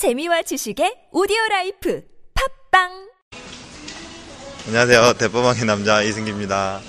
[0.00, 2.02] 재미와 지식의 오디오 라이프
[2.70, 3.10] 팟빵
[4.66, 5.12] 안녕하세요.
[5.18, 6.80] 대법왕의 남자 이승기입니다.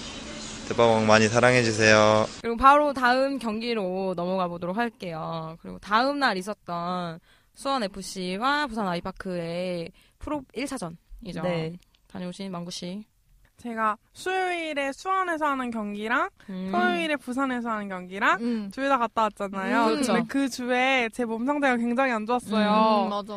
[0.69, 2.25] 대법왕 많이 사랑해 주세요.
[2.41, 5.57] 그리고 바로 다음 경기로 넘어가 보도록 할게요.
[5.61, 7.19] 그리고 다음 날 있었던
[7.53, 11.43] 수원 FC와 부산 아이파크의 플옵 1차전이죠.
[11.43, 11.73] 네.
[12.07, 13.03] 다녀오신 망구 씨.
[13.61, 16.69] 제가 수요일에 수원에서 하는 경기랑 음.
[16.71, 18.71] 토요일에 부산에서 하는 경기랑 음.
[18.73, 19.85] 둘 다 갔다 왔잖아요.
[19.85, 20.01] 음.
[20.01, 23.07] 근데 그 주에 제 몸 상태가 굉장히 안 음, 좋았어요.
[23.09, 23.33] 맞아.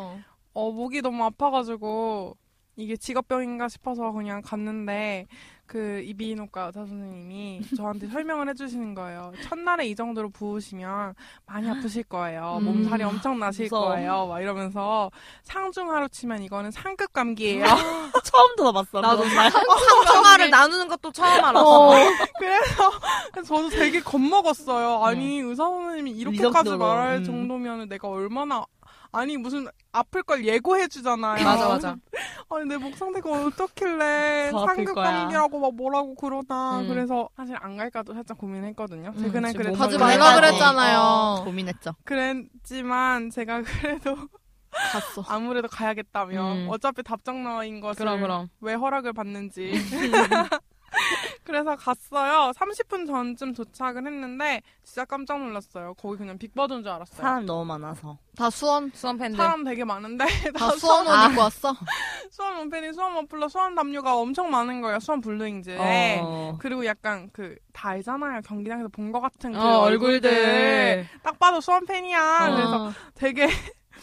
[0.54, 2.36] 어, 목이 너무 아파가지고
[2.76, 5.26] 이게 직업병인가 싶어서 그냥 갔는데
[5.66, 9.32] 그 이비인후과 의사 선생님이 저한테 설명을 해주시는 거예요.
[9.44, 11.14] 첫날에 이 정도로 부으시면
[11.46, 12.58] 많이 아프실 거예요.
[12.60, 12.64] 음.
[12.66, 13.88] 몸살이 엄청 나실 무서워.
[13.88, 14.26] 거예요.
[14.26, 15.10] 막 이러면서
[15.42, 17.64] 상중하로 치면 이거는 상급 감기예요.
[18.24, 19.00] 처음 들어봤어.
[19.00, 19.50] 나도 그런 말.
[19.50, 21.88] 상처가를 나누는 것도 처음 알았어.
[21.90, 21.94] 어.
[22.38, 22.90] 그래서
[23.44, 25.02] 저도 되게 겁먹었어요.
[25.04, 27.24] 아니 의사 선생님이 이 이렇게까지 말할 음.
[27.24, 28.64] 정도면 내가 얼마나
[29.14, 31.44] 아니 무슨 아플 걸 예고해 주잖아요.
[31.44, 31.96] 맞아 맞아.
[32.50, 34.50] 아니 내 목 상태가 어떻길래.
[34.52, 36.88] 감기라고 막 뭐라고 그러나 음.
[36.88, 39.12] 그래서 사실 안 갈까도 살짝 고민했거든요.
[39.16, 40.34] 음, 최근에 몸을 가지 말라.
[40.34, 40.98] 그랬잖아요.
[40.98, 41.44] 어.
[41.44, 41.94] 고민했죠.
[42.04, 44.16] 그랬지만 제가 그래도
[44.72, 45.24] 갔어.
[45.28, 46.66] 아무래도 가야겠다며 음.
[46.70, 48.48] 어차피 답정너인 것을 그럼 그럼.
[48.60, 49.72] 왜 허락을 받는지.
[51.44, 52.52] 그래서 갔어요.
[52.56, 55.94] 30분 전쯤 도착을 했는데 진짜 깜짝 놀랐어요.
[55.94, 57.16] 거기 그냥 빅버드인 줄 알았어요.
[57.20, 58.18] 사람 너무 많아서.
[58.36, 58.90] 다 수원?
[58.94, 59.36] 수원 팬들.
[59.36, 60.24] 사람 되게 많은데
[60.56, 61.74] 다 다 수원 옷 입고 왔어?
[62.30, 64.98] 수원 원 팬이 수원 머플러 수원 담요가 엄청 많은 거예요.
[65.00, 66.18] 수원 블루윙즈에.
[66.22, 66.56] 어.
[66.60, 68.40] 그리고 약간 그 다 알잖아요.
[68.42, 70.30] 경기장에서 본 것 같은 그 어, 얼굴들.
[70.30, 71.08] 얼굴들.
[71.22, 72.48] 딱 봐도 수원 팬이야.
[72.48, 72.54] 어.
[72.54, 73.48] 그래서 되게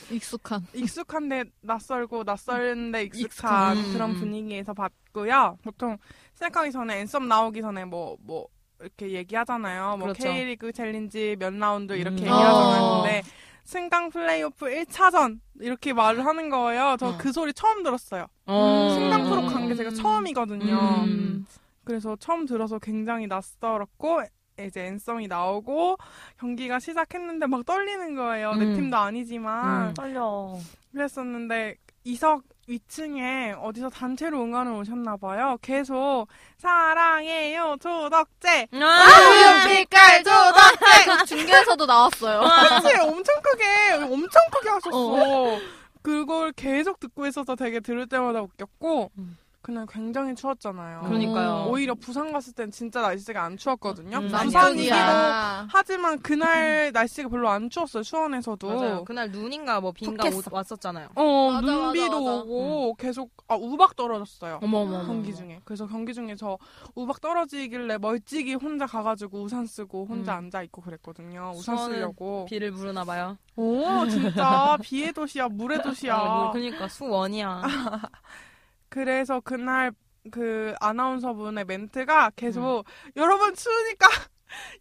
[0.10, 0.66] 익숙한.
[0.74, 3.78] 익숙한데 낯설고 낯설는데 익숙한 익숙한.
[3.78, 3.94] 음.
[3.94, 5.58] 그런 분위기에서 봤고요.
[5.64, 5.98] 보통
[6.42, 8.48] 시작하기 전에 anthem 나오기 전에 뭐뭐
[8.80, 9.98] 이렇게 얘기하잖아요.
[9.98, 10.24] 뭐 그렇죠.
[10.24, 12.22] K리그 챌린지 몇 라운드 이렇게 음.
[12.22, 12.82] 얘기하잖아요.
[12.82, 13.02] 어.
[13.04, 13.22] 근데
[13.64, 16.96] 승강 플레이오프 1차전 이렇게 말을 하는 거예요.
[17.00, 17.18] 저 어.
[17.20, 18.26] 그 소리 처음 들었어요.
[18.48, 18.90] 어.
[18.96, 19.48] 승강 프로 음.
[19.48, 21.04] 간게 제가 처음이거든요.
[21.06, 21.46] 음.
[21.84, 24.24] 그래서 처음 들어서 굉장히 낯설었고
[24.60, 25.98] 이제 앤썸이 나오고
[26.40, 28.56] 경기가 시작했는데 막 떨리는 거예요.
[28.56, 28.76] 내 음.
[28.76, 29.94] 팀도 아니지만 음.
[29.94, 30.58] 떨려.
[30.92, 35.58] 그랬었는데 이석 위층에 어디서 단체로 응원을 오셨나 봐요.
[35.62, 36.28] 계속
[36.58, 41.18] 사랑해요 조덕재 아, 빛깔 조덕대!
[41.20, 42.42] 그 중계에서도 나왔어요.
[42.82, 45.60] 그치 엄청 크게 엄청 크게 하셨어.
[46.02, 49.38] 그걸 계속 듣고 있어서 되게 들을 때마다 웃겼고 음.
[49.62, 51.02] 그날 굉장히 추웠잖아요.
[51.02, 51.68] 그러니까요.
[51.70, 54.18] 오히려 부산 갔을 땐 진짜 날씨가 안 추웠거든요.
[54.18, 55.68] 음, 부산이기도 남편이야.
[55.70, 58.02] 하지만 그날 날씨가 별로 안 추웠어요.
[58.02, 58.68] 수원에서도.
[58.68, 59.04] 맞아요.
[59.06, 60.50] 그날 눈인가 뭐 비인가 좋겠어.
[60.52, 61.10] 오- 왔었잖아요.
[61.14, 62.42] 어, 맞아, 눈비도 맞아, 맞아.
[62.44, 64.60] 오고 계속 아, 우박 떨어졌어요.
[64.64, 65.06] 어머 어머 어머.
[65.06, 65.60] 경기 중에.
[65.64, 66.58] 그래서 경기 중에 저
[66.96, 70.46] 우박 떨어지길래 멀찍이 혼자 가가지고 우산 쓰고 혼자 음.
[70.46, 71.52] 앉아 있고 그랬거든요.
[71.56, 72.46] 우산 쓰려고.
[72.50, 73.38] 비를 부르나 봐요.
[73.56, 76.18] 오 진짜 비의 도시야 물의 도시야.
[76.18, 77.62] 어, 뭐, 그러니까 수원이야.
[78.92, 79.92] 그래서 그날
[80.32, 82.32] 그 아나운서분의 멘트가 음.
[82.36, 82.84] 계속
[83.16, 84.08] 여러분 추우니까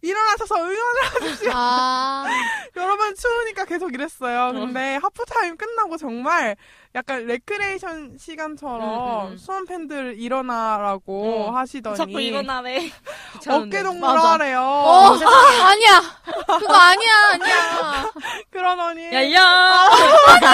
[0.01, 1.01] 일어나셔서 응원을
[1.53, 2.25] 아,
[2.75, 4.51] 여러분 추우니까 계속 이랬어요.
[4.51, 6.57] 근데 하프타임 끝나고 정말
[6.93, 9.37] 약간 레크레이션 시간처럼 음, 음, 음.
[9.37, 11.51] 수원 팬들 일어나라고 어.
[11.51, 12.91] 하시더니 자꾸 일어나래.
[13.47, 14.33] 어깨 동무를 맞아.
[14.33, 14.59] 하래요.
[14.59, 15.13] 어,
[15.63, 16.01] 아니야.
[16.59, 18.11] 그거 아니야, 아니야.
[18.51, 19.41] 그러더니 야야.
[20.27, 20.51] 맞았다.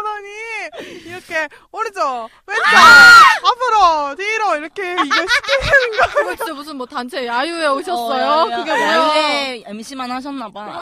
[0.00, 3.50] 그러더니 이렇게 오른쪽 왼쪽 아!
[3.50, 6.06] 앞으로 뒤로 이렇게 이거 시키는 거.
[6.18, 8.56] 그거 진짜 무슨 뭐 단체 야유회 오셨어요?
[8.56, 8.88] 그게 뭐야?
[8.88, 10.80] 야유회 MC만 하셨나봐.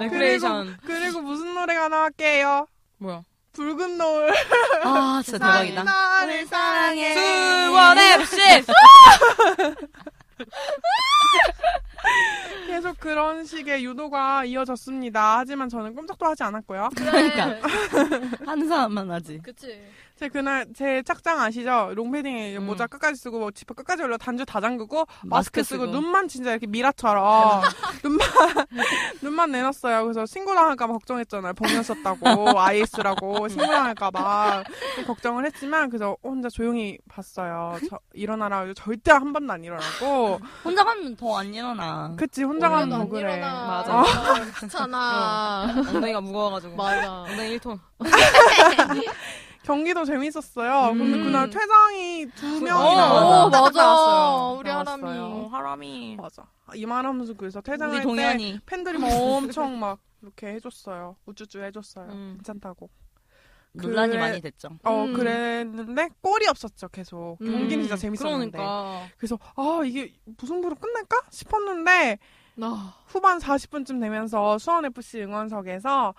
[0.00, 0.78] 레크레이션.
[0.86, 2.66] 그리고 무슨 노래가 나갔게요?
[2.98, 3.22] 뭐야?
[3.52, 4.32] 붉은 노을.
[4.84, 5.82] 아, 진짜 대박이다.
[5.84, 7.14] 나를 사랑해.
[7.14, 8.64] 수원 FC.
[12.66, 15.38] 계속 그런 식의 유도가 이어졌습니다.
[15.38, 16.90] 하지만 저는 꼼짝도 하지 않았고요.
[16.96, 17.56] 그러니까.
[18.46, 19.40] 하는 사람만 하지.
[19.42, 19.80] 그치.
[20.18, 21.92] 제 그날 제 착장 아시죠?
[21.94, 22.66] 롱패딩에 음.
[22.66, 25.92] 모자 끝까지 쓰고 뭐 지퍼 끝까지 올려 단주 다 잠그고 마스크, 마스크 쓰고, 쓰고.
[25.92, 27.62] 눈만 진짜 이렇게 미라처럼
[28.02, 28.26] 눈만
[29.22, 30.02] 눈만 내놨어요.
[30.02, 31.52] 그래서 신고 당할까봐 걱정했잖아요.
[31.54, 34.64] 복면 썼다고 IS라고 신고 당할까봐
[34.96, 37.76] 좀 걱정을 했지만 그래서 혼자 조용히 봤어요.
[37.88, 42.12] 저, 일어나라 절대 한 번도 안 일어나고 혼자 가면 더 안 일어나.
[42.16, 43.20] 그치 혼자 가면 더안 그래.
[43.34, 43.66] 일어나.
[43.66, 44.00] 맞아.
[44.00, 44.04] 어,
[44.58, 45.74] 귀찮아.
[45.94, 46.74] 엉덩이가 무거워가지고.
[46.74, 47.12] 맞아.
[47.22, 47.78] 엉덩이 1톤.
[49.68, 50.94] 경기도 재밌었어요.
[50.96, 51.24] 근데 음.
[51.24, 53.26] 그날 퇴장이 두 명이 어, 나왔어요.
[53.26, 53.82] 어, 맞아.
[53.82, 54.58] 나왔어요.
[54.58, 55.48] 우리 하람이.
[55.50, 56.16] 하람이.
[56.16, 56.46] 맞아.
[56.74, 58.60] 이만하면 그래서 퇴장할 때.
[58.64, 61.16] 팬들이 막 엄청 막 이렇게 해줬어요.
[61.26, 62.06] 우쭈쭈 해줬어요.
[62.10, 62.32] 음.
[62.38, 62.88] 괜찮다고.
[63.72, 64.70] 논란이 그래- 많이 됐죠.
[64.84, 65.12] 어 음.
[65.12, 67.36] 그랬는데 골이 없었죠 계속.
[67.42, 67.52] 음.
[67.52, 68.56] 경기는 진짜 재밌었는데.
[68.56, 69.02] 그러니까.
[69.18, 72.18] 그래서 아 이게 무승부로 끝날까 싶었는데
[72.62, 76.14] 아, 후반 40분쯤 되면서 수원FC 응원석에서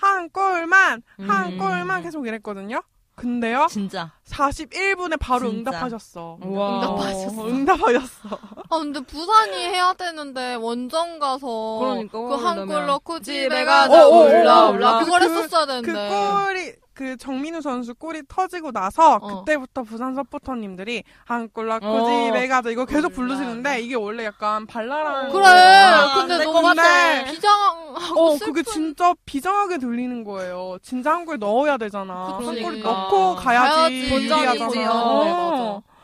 [0.00, 1.58] 한 골만, 한 음.
[1.58, 2.82] 골만 계속 이랬거든요.
[3.16, 4.12] 근데요, 진짜.
[4.28, 5.58] 41분에 바로 진짜.
[5.70, 6.38] 응답하셨어.
[6.40, 6.76] 우와.
[6.76, 7.40] 응답하셨어.
[7.42, 8.38] 어, 응답하셨어.
[8.70, 12.86] 아 근데 부산이 해야 되는데 원정 가서 그러니까, 그골한골 넣으면.
[12.86, 18.22] 넣고 집에 가자, 올라, 올라 그걸 그- 했었어야 그 되는데 골이, 그 정민우 선수 골이
[18.26, 19.44] 터지고 나서 어.
[19.44, 22.26] 그때부터 부산 서포터님들이 한골 넣고 어.
[22.26, 23.12] 집에 가자 이거 계속.
[23.14, 26.74] 부르시는데 이게 원래 약간 발랄한 그래 아, 근데 될것 너무.
[27.26, 30.78] 비장하고 어, 슬픈 그게 진짜 비장하게 들리는 거예요.
[30.82, 32.34] 진짜 한 골 넣어야 되잖아.
[32.34, 32.64] 한 그러니까.
[32.68, 33.76] 골 넣고 가야지.
[33.76, 34.08] 가야지.
[34.08, 34.64] 본전이지.
[34.64, 34.92] 유리하잖아.
[34.92, 35.24] 어,
[35.86, 35.97] 네.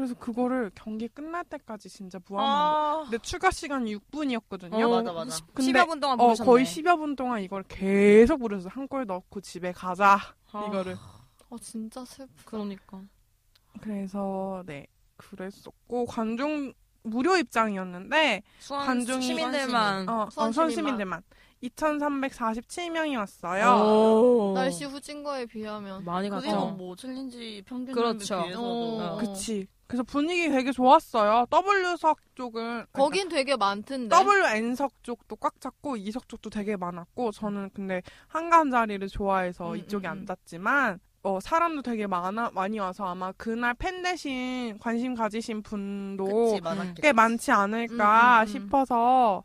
[0.00, 2.50] 그래서 그거를 경기 끝날 때까지 진짜 무한반.
[2.56, 3.02] 아.
[3.02, 4.72] 근데 추가 시간 6분이었거든요.
[4.82, 5.44] 어, 맞아, 맞아.
[5.52, 6.46] 근데 10여 분 동안 어, 부르셨네.
[6.50, 8.70] 거의 10여 분 동안 이걸 계속 부르셨어.
[8.70, 10.18] 한골 넣고 집에 가자.
[10.52, 10.66] 아.
[10.66, 10.96] 이거를.
[11.50, 13.02] 어 진짜 슬프 그러니까.
[13.82, 14.86] 그래서 네.
[15.18, 16.72] 그랬었고 관중
[17.02, 20.08] 무료 입장이었는데 수원 관중이- 시민들만.
[20.08, 20.72] 어, 수원 어, 선 시민만.
[20.72, 21.22] 시민들만
[21.62, 23.84] 2,347명이 왔어요.
[23.84, 24.52] 오.
[24.54, 26.56] 날씨 후진 거에 비하면 많이 그게 갔죠.
[26.58, 28.42] 뭐, 뭐 챌린지 평균 그렇죠.
[28.44, 29.18] 비해서도 어.
[29.18, 29.66] 그치.
[29.90, 31.46] 그래서 분위기 되게 좋았어요.
[31.50, 38.00] W석 쪽은 거긴 되게 많던데 N석 쪽도 꽉 찼고 E석 쪽도 되게 많았고 저는 근데
[38.28, 40.26] 한가한 자리를 좋아해서 음, 이쪽에 음, 음.
[40.28, 47.02] 앉았지만 어, 사람도 되게 많아 많이 와서 아마 그날 팬 되신 관심 가지신 분도 그치.
[47.02, 48.46] 꽤 많지 않을까 음, 음, 음.
[48.46, 49.42] 싶어서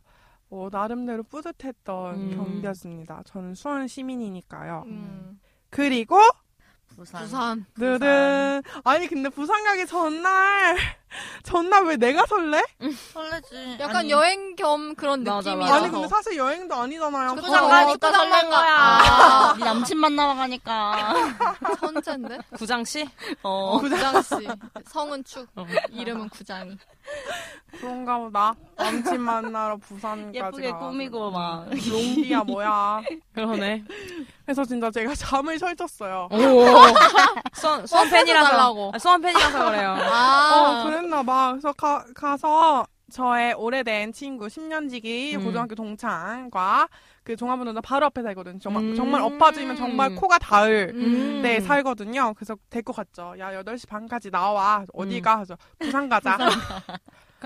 [0.51, 2.35] 어, 나름대로 뿌듯했던 음.
[2.35, 3.23] 경기였습니다.
[3.25, 4.83] 저는 수원 시민이니까요.
[4.85, 5.39] 음.
[5.71, 6.19] 그리고
[6.95, 7.21] 부산.
[7.21, 7.65] 부산.
[7.77, 10.77] 느든 아니 근데 부산 가기 전날
[11.43, 12.63] 전날 왜 내가 설레?
[13.13, 13.77] 설레지.
[13.79, 15.83] 약간 아니, 여행 겸 그런 맞아, 느낌이라서 맞아.
[15.85, 17.31] 아니 근데 사실 여행도 아니잖아요.
[17.31, 18.75] 어, 가니까 설렌 가- 거야.
[18.77, 19.55] 아.
[19.59, 21.13] 네 남친 만나러 가니까.
[21.79, 23.07] 천재인데 구장시?
[23.43, 23.77] 어.
[23.79, 24.47] 구장 씨
[24.87, 25.65] 성은 축 어.
[25.91, 26.77] 이름은 구장이
[27.79, 28.53] 그런가 보다.
[28.77, 30.79] 남친 만나러 부산까지 예쁘게 가.
[30.79, 31.67] 꾸미고 막.
[31.69, 33.01] 롱디야 뭐야.
[33.35, 33.83] 그러네.
[34.45, 36.29] 그래서 진짜 제가 잠을 설쳤어요.
[36.31, 36.65] 오.
[37.53, 38.91] 수원, 수원 팬이라서.
[38.93, 39.95] 아, 수원 팬이라서 그래요.
[39.99, 41.51] 아 어 그 랬나 봐.
[41.51, 45.43] 그래서 가, 가서 저의 오래된 친구 10년지기 음.
[45.45, 46.87] 고등학교 동창과
[47.23, 48.59] 그 종합운동장 바로 앞에 살거든요.
[48.59, 48.95] 정말 음.
[48.95, 51.41] 정말 엎어지면 정말 코가 닿을 음.
[51.43, 52.33] 네, 살거든요.
[52.35, 53.35] 그래서 데리고 갔죠.
[53.39, 54.85] 야, 8시 반까지 나와.
[54.93, 55.39] 어디 가?
[55.39, 55.55] 하죠.
[55.79, 56.37] 부산 가자.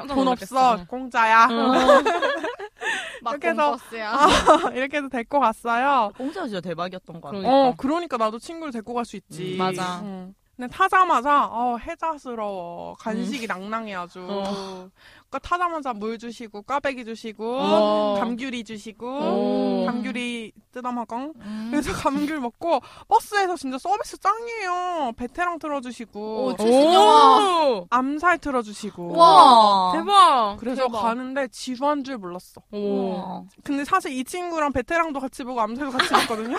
[0.08, 0.28] 돈.
[0.30, 0.86] 없어.
[0.88, 1.48] 공짜야.
[3.22, 4.16] 막 이렇게 해서- 버스야
[4.74, 6.12] 이렇게 해서 데리고 갔어요.
[6.16, 7.38] 공짜가 진짜 대박이었던 거 같아.
[7.38, 7.68] 그러니까.
[7.68, 9.56] 어, 그러니까 나도 친구를 데리고 갈 수 있지.
[9.56, 10.00] 음, 맞아.
[10.04, 10.34] 응.
[10.60, 12.96] 근데 타자마자 어, 해자스러워.
[13.00, 14.20] 간식이 낭낭해 아주.
[14.30, 14.90] 어.
[15.30, 18.18] 그러니까 타자마자 물 주시고 꽈배기 주시고 어.
[18.20, 19.86] 감귤이 주시고 오.
[19.86, 21.16] 감귤이 뜯어먹어.
[21.38, 21.68] 음.
[21.72, 25.14] 그래서 감귤 먹고 버스에서 진짜 서비스 짱이에요.
[25.16, 27.88] 베테랑 틀어주시고 오, 70영화 오.
[27.90, 29.14] 암살 틀어주시고.
[29.18, 30.58] 와 대박.
[30.60, 31.02] 그래서 대박.
[31.04, 32.60] 가는데 지루한 줄 몰랐어.
[32.74, 33.14] 오.
[33.16, 33.46] 어.
[33.64, 36.58] 근데 사실 이 친구랑 베테랑도 같이 보고 암살도 같이 봤거든요.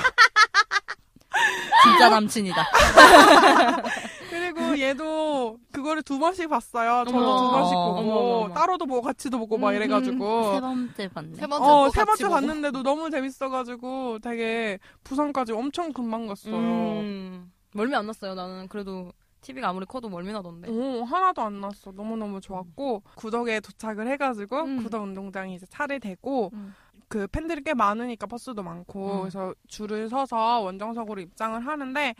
[1.82, 2.66] 진짜 남친이다.
[4.30, 7.04] 그리고 얘도 그거를 두 번씩 봤어요.
[7.06, 7.40] 저도 어머.
[7.46, 8.54] 두 번씩 어머, 보고 어머, 어머.
[8.54, 11.34] 따로도 보고 같이도 보고 막 음, 이래가지고 세 번째 봤네.
[11.34, 12.34] 세 번째 어, 또세 같이 번째.
[12.34, 16.54] 봤는데도 너무 재밌어가지고 되게 부산까지 엄청 금방 갔어요.
[16.54, 17.50] 음.
[17.72, 18.34] 멀미 안 났어요.
[18.34, 20.70] 나는 그래도 TV가 아무리 커도 멀미 나던데.
[20.70, 21.92] 오, 하나도 안 났어.
[21.92, 24.82] 너무너무 좋았고, 구덕에 도착을 해가지고, 음.
[24.82, 26.74] 구덕 운동장에 이제 차를 대고, 음.
[27.10, 29.20] 그 팬들이 꽤 많으니까 버스도 많고, 음.
[29.22, 32.14] 그래서 줄을 서서 원정석으로 입장을 하는데,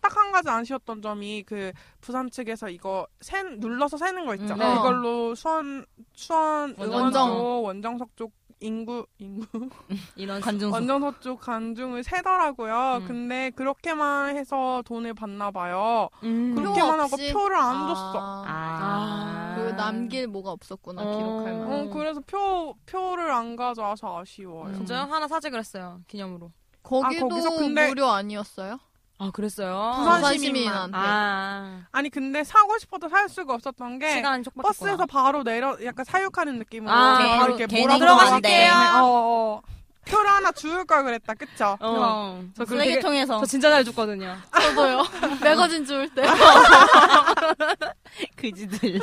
[0.00, 4.54] 딱 한 가지 아쉬웠던 점이 그 부산 측에서 이거 세, 눌러서 세는 거 있죠.
[4.54, 4.74] 음, 네.
[4.74, 6.92] 이걸로 수원, 수원 원정.
[7.02, 9.46] 원정, 원정석 쪽 인구, 인구?
[10.16, 10.74] 이런 관중석.
[10.74, 12.98] 원정석 쪽 관중을 세더라고요.
[13.00, 13.06] 음.
[13.06, 16.08] 근데 그렇게만 해서 돈을 받나 봐요.
[16.22, 16.54] 음.
[16.54, 17.32] 표 그렇게만 하고 없이?
[17.32, 17.88] 표를 안 아.
[17.88, 18.44] 줬어.
[18.46, 19.54] 아.
[19.56, 21.16] 그 남길 뭐가 없었구나 어.
[21.16, 24.66] 기록할 만한 어, 그래서 표, 표를 안 가져와서 아쉬워요.
[24.66, 24.74] 음.
[24.74, 25.00] 진짜요?
[25.10, 26.00] 하나 사직을 했어요.
[26.06, 26.52] 기념으로.
[26.82, 28.78] 거기도 거기서 근데- 무료 아니었어요?
[29.22, 29.92] 아, 그랬어요?
[29.96, 30.38] 부산.
[30.38, 31.82] 시민한테 아.
[31.92, 34.72] 아니, 근데 사고 싶어도 살 수가 없었던 게, 시간이 촉박했구나.
[34.72, 36.90] 버스에서 바로 내려, 약간 사육하는 느낌으로.
[36.90, 38.68] 아, 바로 개- 이렇게 몰아서 들어가실게요.
[38.72, 39.60] 나왔는데, 어, 어.
[40.06, 41.76] 표를 하나 주울 걸 그랬다, 그쵸?
[41.80, 42.42] 어.
[42.56, 44.34] 저 그거 되게- 쓰레기통에서 저 진짜 잘 줬거든요.
[44.50, 45.04] 저도요
[45.44, 46.22] 매거진 주울 때
[48.36, 49.00] 그지들.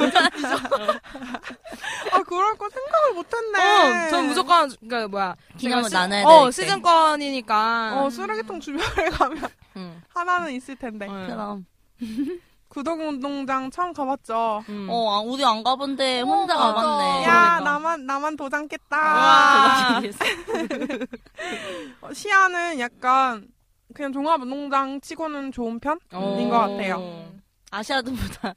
[2.12, 4.08] 아, 그럴 거 생각을 못 했네.
[4.08, 5.36] 어, 전 무조건, 그니까, 뭐야.
[5.58, 6.52] 기념을 제가 나눠야 어.
[6.52, 8.02] 시즌권이니까.
[8.02, 9.48] 어, 쓰레기통 주변에 가면
[9.78, 10.02] 응.
[10.10, 11.08] 하나는 있을 텐데.
[11.08, 11.26] 어.
[11.28, 11.66] 그럼.
[12.70, 14.62] 구덕운동장 처음 가봤죠?
[14.68, 14.88] 음.
[14.90, 16.74] 어, 아, 우리 안 가본데 혼자 맞아.
[16.74, 17.24] 가봤네.
[17.24, 17.60] 야, 그러니까.
[17.62, 18.98] 나만, 나만 도장 깼다.
[18.98, 20.02] 와.
[22.02, 23.48] 어, 시야는 약간
[23.94, 26.36] 그냥 종합운동장 치고는 좋은 편인 어.
[26.50, 27.32] 것 같아요.
[27.72, 28.54] 아시아드보다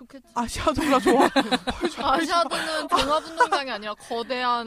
[0.00, 0.24] 좋겠지.
[0.34, 1.28] 아시아도보다 좋아.
[2.14, 4.66] 아시아드는 종합운동장이 아니라 거대한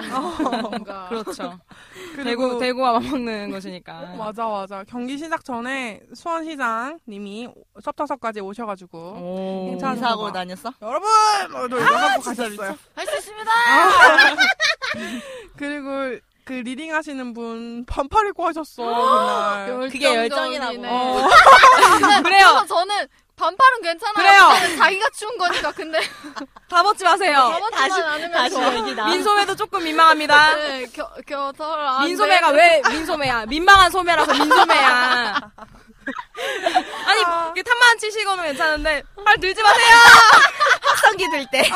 [0.61, 1.07] 뭔가.
[1.09, 1.59] 그렇죠.
[2.23, 4.13] 대구 대구와 맞먹는 곳이니까.
[4.17, 7.47] 맞아 맞아 경기 시작 전에 수원시장 님이
[7.81, 9.69] 섭타서까지 오셔가지고 오.
[9.71, 10.71] 행사- 인사하고 다녔어?
[10.81, 11.09] 여러분
[11.51, 12.75] 뭐 이거 하고 가셨어요.
[12.95, 13.51] 할 수 있습니다!
[15.57, 18.83] 그리고 그 leading 하시는 분 반팔 입고 하셨어
[19.65, 19.89] 그날.
[19.89, 20.85] 그게 열정이라고.
[20.85, 21.21] 어.
[22.23, 22.47] 그래요.
[22.49, 24.49] 그래서 저는 반팔은 괜찮아요.
[24.49, 24.77] 그래요.
[24.77, 25.71] 자기가 추운 거니까.
[25.71, 25.99] 근데
[26.69, 27.59] 다 먹지 마세요.
[27.71, 27.95] 다시
[28.53, 28.73] 좋아.
[28.75, 29.07] 얘기 나.
[29.07, 30.55] 민소매도 조금 민망합니다.
[30.55, 32.57] 네, 겨, 겨털 안 민소매가 돼.
[32.57, 33.45] 왜 민소매야?
[33.47, 35.51] 민망한 소매라서 민소매야.
[37.05, 37.21] 아니,
[37.51, 39.95] 이게 탐만 치시고는 괜찮은데, 발 들지 마세요!
[40.81, 41.69] 확성기 들 때.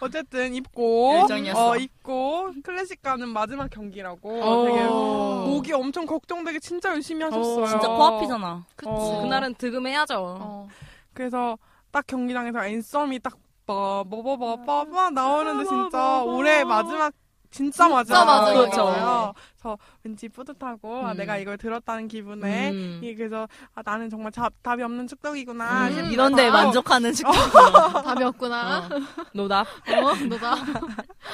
[0.00, 1.70] 어쨌든 입고 열정이었어.
[1.70, 4.64] 어, 입고 클래식 가는 마지막 경기라고 오.
[4.66, 7.66] 되게 목이 엄청 걱정되게 진짜 열심히 하셨어요.
[7.66, 8.64] 진짜 코앞이잖아.
[8.76, 8.88] 그치.
[8.88, 9.20] 어.
[9.22, 10.14] 그날은 득음해야죠.
[10.18, 10.68] 어.
[11.12, 11.58] 그래서
[11.90, 13.34] 딱 경기장에서 앤썸이 딱
[13.66, 17.12] 뭐뭐뭐뭐뭐 나오는데 진짜 올해 마지막
[17.50, 19.32] 진짜 마지막 마지막이었어요.
[19.56, 21.16] 그래서 왠지 뿌듯하고 아, 음.
[21.16, 23.00] 내가 이걸 들었다는 기분에 음.
[23.02, 25.88] 이 그래서 아, 나는 정말 잡, 답이 없는 축덕이구나.
[25.88, 27.32] 음, 이런데 만족하는 직접.
[28.04, 28.78] 답이 없구나.
[28.78, 28.88] 어.
[29.32, 29.66] 노답.
[29.66, 30.54] 어, 너다.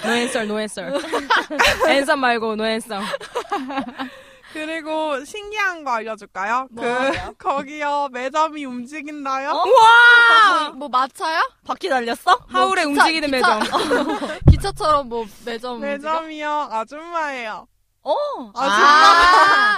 [0.04, 0.82] no answer, no answer.
[1.88, 3.00] Answer 말고 no answer.
[4.54, 6.68] 그리고 신기한 거 알려줄까요?
[6.70, 7.10] 뭐요?
[7.10, 9.50] 그 거기요 매점이 움직인다요.
[9.50, 9.64] 어?
[9.68, 10.70] 와!
[10.70, 11.42] 뭐 마차야?
[11.66, 12.38] 바퀴 달렸어?
[12.46, 13.58] 하울에 기차, 움직이는 기차.
[13.58, 14.18] 매점.
[14.50, 15.80] 기차처럼 뭐 매점.
[15.80, 17.66] 매점이요 아줌마예요.
[18.04, 18.14] 어.
[18.54, 18.76] 아줌마.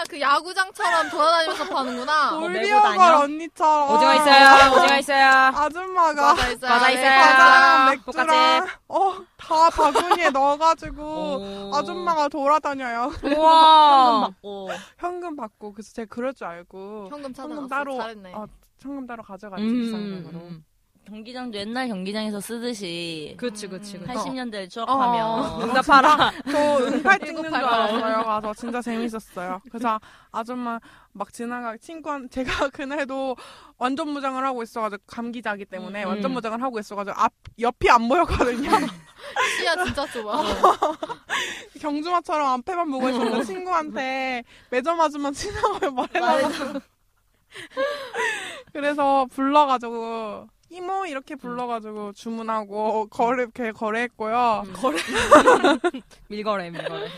[0.01, 2.31] 아, 그 야구장처럼 돌아다니면서 파는구나.
[2.33, 3.19] 뭐 메고 돌, beer girl 다녀?
[3.21, 3.91] 언니처럼.
[3.95, 5.27] 오징어 있어요, 오징어 있어요.
[5.55, 6.71] 아줌마가 과자 있어요.
[6.71, 7.21] 과자 네, 있어요.
[7.21, 8.19] 과자랑 똑같이.
[8.19, 11.03] 맥주랑 어 다 바구니에 넣어가지고
[11.71, 11.71] 오.
[11.77, 13.13] 아줌마가 돌아다녀요.
[13.23, 14.21] 우와.
[14.31, 14.71] 받고.
[14.99, 17.55] 현금 받고 그래서 제가 그럴 줄 알고 현금 찾아놨어.
[17.55, 18.35] 현금 따로 잘했네.
[18.35, 18.47] 어,
[18.81, 19.81] 현금 따로 가져갔지 음.
[19.83, 20.41] 비상금으로.
[21.07, 24.13] 경기장도 옛날 경기장에서 쓰듯이 그치, 그치, 그치.
[24.13, 25.63] 80년대를 추억하며 어.
[25.63, 26.33] 응답하라.
[26.51, 27.63] 저 응팔 찍는 줄 1988.
[27.63, 28.25] 알았어요.
[28.25, 29.61] 가서 진짜 재밌었어요.
[29.71, 30.01] 그래서
[30.33, 30.81] 아줌마
[31.13, 33.37] 막 지나가 친구한 제가 그날도
[33.79, 36.09] 완전 무장을 하고 있어가지고 감기자기 때문에 음.
[36.09, 38.71] 완전 무장을 하고 있어가지고 앞 옆이 안 보였거든요.
[39.59, 40.43] 시야 진짜 좁아.
[41.81, 46.81] 경주마처럼 앞에만 보고 있었는데 친구한테 매점 아줌마 지나가면 말해달라고.
[48.73, 54.65] 그래서 불러가지고 이모 이렇게 불러가지고 주문하고 거래 이렇게 거래했고요.
[54.75, 54.97] 거래.
[56.29, 57.09] 밀거래, 밀거래.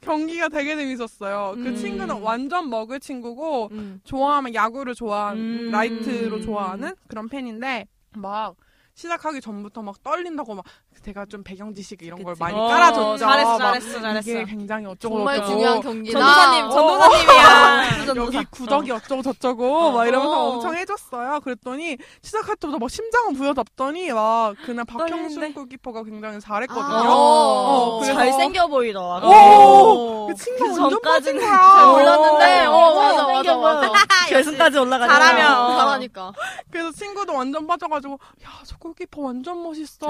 [0.00, 1.54] 경기가 되게 재밌었어요.
[1.56, 1.76] 그 음.
[1.76, 4.00] 친구는 완전 먹을 친구고 음.
[4.04, 5.70] 좋아하면 야구를 좋아하는 음.
[5.70, 8.54] light로 좋아하는 그런 팬인데 막
[8.94, 10.64] 시작하기 전부터 막 떨린다고 막
[11.04, 12.42] 제가 좀 배경 지식 이런 걸 그치.
[12.42, 13.16] 많이 어, 깔아줬죠.
[13.18, 14.30] 잘했어, 막 잘했어, 잘했어.
[14.30, 16.18] 이게 굉장히 어쩌고 정말 저쩌고 중요한 경기다.
[16.20, 16.70] 전도사님, 어.
[16.70, 18.14] 전도사님이야.
[18.16, 20.50] 여기 구덕이 어쩌고 저쩌고 막 이러면서 어.
[20.54, 21.40] 엄청 해줬어요.
[21.40, 25.52] 그랬더니 시작할 때부터 막 심장을 부여잡더니 막 그날 박형순 떨리는데?
[25.54, 26.84] 골키퍼가 굉장히 잘했거든요.
[26.84, 29.26] 아, 어, 그래서- 잘생겨 보이더라.
[29.26, 30.26] 오!
[30.26, 31.48] 그 친구 완전 빠진 거야.
[31.48, 33.58] 잘 몰랐는데, 어, 어, 맞아, 맞아, 생겨.
[33.58, 33.92] 맞아.
[34.28, 35.18] 결승까지 올라가니까.
[35.18, 35.58] 잘하면.
[35.58, 36.32] 어, 잘하니까.
[36.70, 40.06] 그래서 친구도 완전 빠져가지고 야 저 골키퍼 완전 멋있어.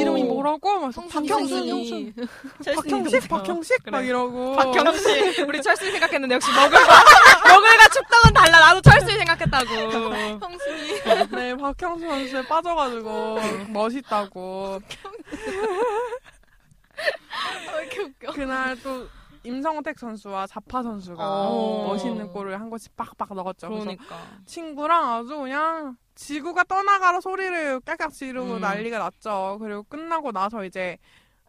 [0.00, 0.80] 이름이 뭐라고?
[0.80, 1.70] 막 성순이, 박형순, 성순이.
[2.14, 2.28] 형순.
[2.64, 3.90] 찰스 박형식, 박형식 그래.
[3.90, 4.56] 막 이러고.
[4.56, 5.42] 박경씨.
[5.42, 6.78] 우리 철수 생각했는데 역시 먹을과,
[7.48, 8.58] 먹을과 축덕은 달라.
[8.60, 9.74] 나도 철수 생각했다고.
[10.40, 11.00] 형순이.
[11.32, 13.38] 네, 박형수 선수에 빠져가지고
[13.68, 14.80] 멋있다고.
[17.76, 18.32] 왜 이렇게 웃겨.
[18.32, 19.06] 그날 또
[19.48, 21.86] 임성택 선수와 자파 선수가 어.
[21.88, 23.68] 멋있는 골을 한 것씩 빡빡 넣었죠.
[23.68, 24.16] 그래서 그러니까.
[24.46, 28.60] 친구랑 아주 그냥 지구가 떠나가라 소리를 깍깍 지르고 음.
[28.60, 29.58] 난리가 났죠.
[29.60, 30.98] 그리고 끝나고 나서 이제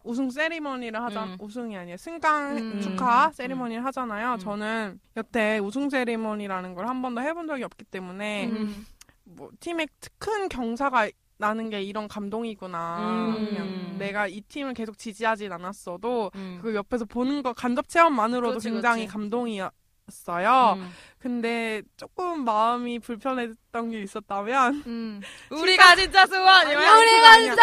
[0.02, 1.36] 우승 세리머니를 하자 음.
[1.38, 2.80] 우승이 아니라 승강 음.
[2.80, 4.34] 축하 세리머니를 하잖아요.
[4.34, 4.38] 음.
[4.38, 8.86] 저는 여태 우승 세리머니라는 걸 한 번도 해본 적이 없기 때문에 음.
[9.24, 9.86] 뭐 팀에
[10.18, 11.08] 큰 경사가
[11.40, 12.98] 나는 게 이런 감동이구나.
[13.00, 13.46] 음.
[13.48, 16.58] 그냥 내가 이 팀을 계속 지지하진 않았어도 음.
[16.62, 19.12] 그 옆에서 보는 거 간접 체험만으로도 그렇지, 굉장히 그렇지.
[19.12, 20.74] 감동이었어요.
[20.76, 20.90] 음.
[21.18, 25.20] 근데 조금 마음이 불편했던 게 있었다면 음.
[25.50, 26.98] 우리가 진짜 수원이야.
[26.98, 27.62] 우리가 진짜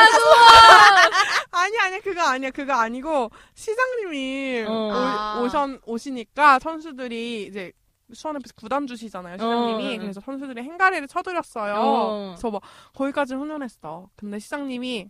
[1.52, 4.72] 아니 아니 그거 아니야 그거 아니고 시장님이 어.
[4.72, 5.42] 오, 아.
[5.42, 7.72] 오션 오시니까 선수들이 이제
[8.14, 10.00] 수원에서 구단 주시잖아요 시장님이 어.
[10.00, 12.34] 그래서 선수들이 행가리를 쳐드렸어요 어.
[12.36, 12.62] 그래서 막
[12.96, 15.10] 거기까지 훈훈했어 근데 시장님이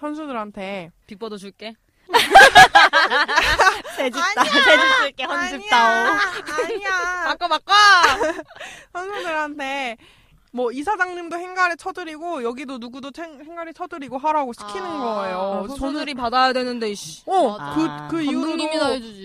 [0.00, 1.72] 선수들한테 빅버도 줄게.
[3.96, 4.44] 새집다.
[4.44, 6.06] 새집 줄게, 헌집다오.
[6.64, 6.90] 아니야
[7.38, 7.72] 바꿔, 바꿔!
[8.92, 9.96] 선수들한테
[10.52, 14.98] 뭐 이사장님도 행가리 쳐드리고 여기도 누구도 행- 행가리 쳐드리고 하라고 시키는 아.
[15.00, 17.22] 거예요 어, 선수들이 받아야 되는데, 이씨.
[17.26, 18.08] 어, 맞아.
[18.08, 18.68] 그, 그 이후로도.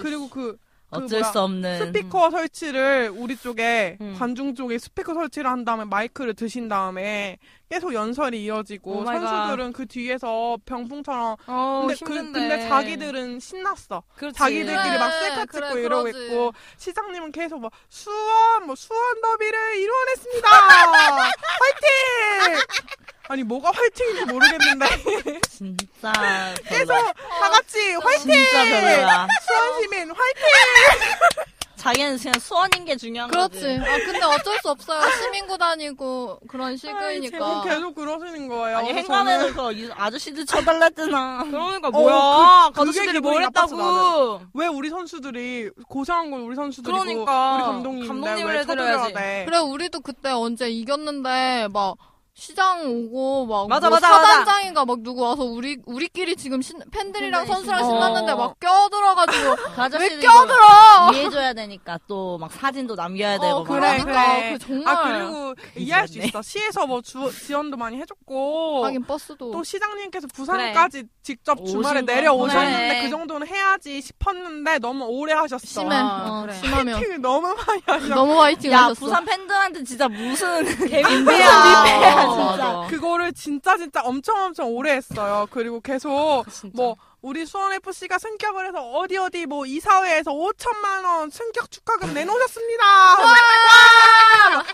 [0.02, 0.58] 그리고 그
[0.92, 1.80] 어쩔 뭐야, 수 없는.
[1.88, 4.16] 스피커 설치를 우리 쪽에 음.
[4.20, 7.38] 관중 쪽에 스피커 설치를 한 다음에 마이크를 드신 다음에
[7.70, 9.06] 계속 연설이 이어지고.
[9.06, 12.40] 선수들은 그 뒤에서 병풍처럼 어, 근데, 그, 힘든데.
[12.50, 14.04] 근데 자기들은 신났어.
[14.16, 14.38] 그렇지.
[14.38, 16.26] 자기들끼리 막 그래, 셀카 그래, 찍고 이러고 그러지.
[16.26, 20.50] 있고 시장님은 계속 막 수원 뭐 수원 더비를 이루어냈습니다.
[21.62, 22.62] 화이팅!
[23.32, 24.86] 아니 뭐가 화이팅인지 모르겠는데
[25.50, 26.12] 진짜
[26.66, 27.14] 계속 별로야.
[27.14, 28.34] 다 같이 화이팅!
[28.34, 29.28] 진짜 별로야.
[29.48, 30.44] 수원 시민 화이팅!
[31.78, 33.54] 자기는 그냥 수원인 게 중요한 그렇지.
[33.56, 33.68] 거지.
[33.80, 35.02] 아 근데 어쩔 수 없어요.
[35.24, 37.64] 시민구단이고 그런 시그니까.
[37.64, 38.78] 계속 그러시는 거예요.
[38.80, 41.46] 아니 그래서 행간에도 저는 그 유- 아저씨들 쳐달랬잖아.
[41.50, 42.72] 그러니까 어, 뭐야?
[42.76, 44.42] 그- 그게 가족들이 기분이 뭘 했다고?
[44.56, 47.56] 왜 우리 선수들이 고생한 건 우리 선수들이고 그러니까.
[47.56, 49.14] 우리 감독님인데 감독님을 왜 해드려야지.
[49.14, 49.46] 쳐들어야 돼?
[49.46, 51.96] 그래 우리도 그때 언제 이겼는데 막
[52.46, 54.08] 시장 오고 막 맞아, 뭐 맞아.
[54.08, 57.86] 사단장인가 막 누구 와서 우리 우리끼리 지금 신- 팬들이랑 팬들이 선수랑.
[57.86, 58.36] 신났는데 어.
[58.36, 59.56] 막 껴들어가지고
[59.92, 61.12] 그왜 껴들어?
[61.14, 63.68] 이해해줘야 되니까 또 막 사진도 남겨야 되고 어, 막.
[63.68, 64.52] 그래, 그러니까 그래.
[64.54, 66.18] 그 정말 아 그리고 이해할 수.
[66.18, 66.42] 있어.
[66.42, 72.02] 시에서 뭐 주, 지원도 많이 해줬고 하긴 버스도 또 시장님께서 부산까지 직접 주말에.
[72.02, 73.02] 내려오셨는데 그래.
[73.04, 75.60] 그 정도는 해야지 싶었는데 너무 오래 하셨어.
[75.68, 75.96] 심해.
[75.96, 76.54] 아, 어, 그래.
[76.56, 78.16] 심하면 화이팅을 너무 많이 하셨어.
[78.16, 79.00] 너무 화이팅 야 하셨어.
[79.00, 82.31] 부산 팬들한테 진짜 무슨 민폐야.
[82.32, 82.44] 진짜.
[82.74, 82.88] 맞아.
[82.90, 85.48] 그거를 진짜 진짜 엄청 엄청 오래 했어요.
[85.52, 86.46] 그리고 계속.
[86.74, 92.84] 뭐 우리 수원 FC가 승격을 해서 어디 어디 뭐 이사회에서 5천만 원 승격 축하금 내놓으셨습니다.
[92.84, 93.36] 와!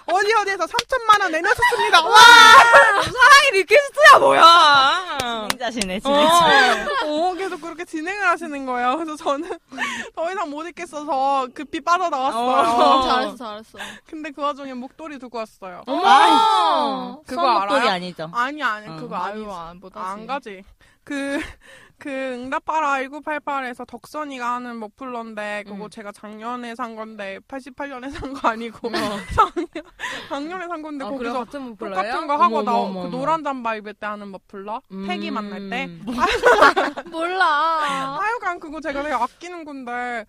[0.05, 2.05] 어디 어디에서 3천만 원 내놓으셨습니다.
[2.05, 2.15] 와!
[3.03, 5.47] 사랑의 리퀘스트야 뭐야?
[5.49, 6.87] 진짜시네 진짜.
[7.03, 7.07] 어.
[7.07, 8.95] 어, 계속 그렇게 진행을 하시는 거예요.
[8.95, 9.49] 그래서 저는
[10.15, 12.45] 더 이상 못 있겠어서 급히 빠져 나왔어요.
[12.45, 13.07] 어.
[13.09, 13.77] 잘했어 잘했어.
[14.09, 15.83] 근데 그 와중에 목도리 두고 왔어요.
[15.85, 17.89] 아, 그거 목도리?
[17.89, 18.31] 아니죠?
[18.33, 18.95] 아니 아니 어.
[18.95, 19.51] 그거 아유 아니지.
[19.51, 20.05] 안 보다지.
[20.07, 20.63] 안 가지.
[21.03, 21.39] 그,
[21.99, 25.89] 그, 응답하라 1988에서 덕선이가 하는 머플러인데, 그거 음.
[25.89, 28.89] 제가 작년에 산 건데, 88년에 산 거 아니고,
[29.35, 29.83] 작년,
[30.29, 33.95] 작년에 산 건데, 아, 거기서 같은 분 똑같은 거 하고 나오, 그 노란 잠바 입을
[33.95, 34.81] 때 하는 머플러?
[35.07, 35.85] 패기 만날 때?
[35.85, 36.05] 음.
[37.09, 37.45] 몰라.
[38.21, 40.25] 하여간 그거 제가 되게 아끼는 건데,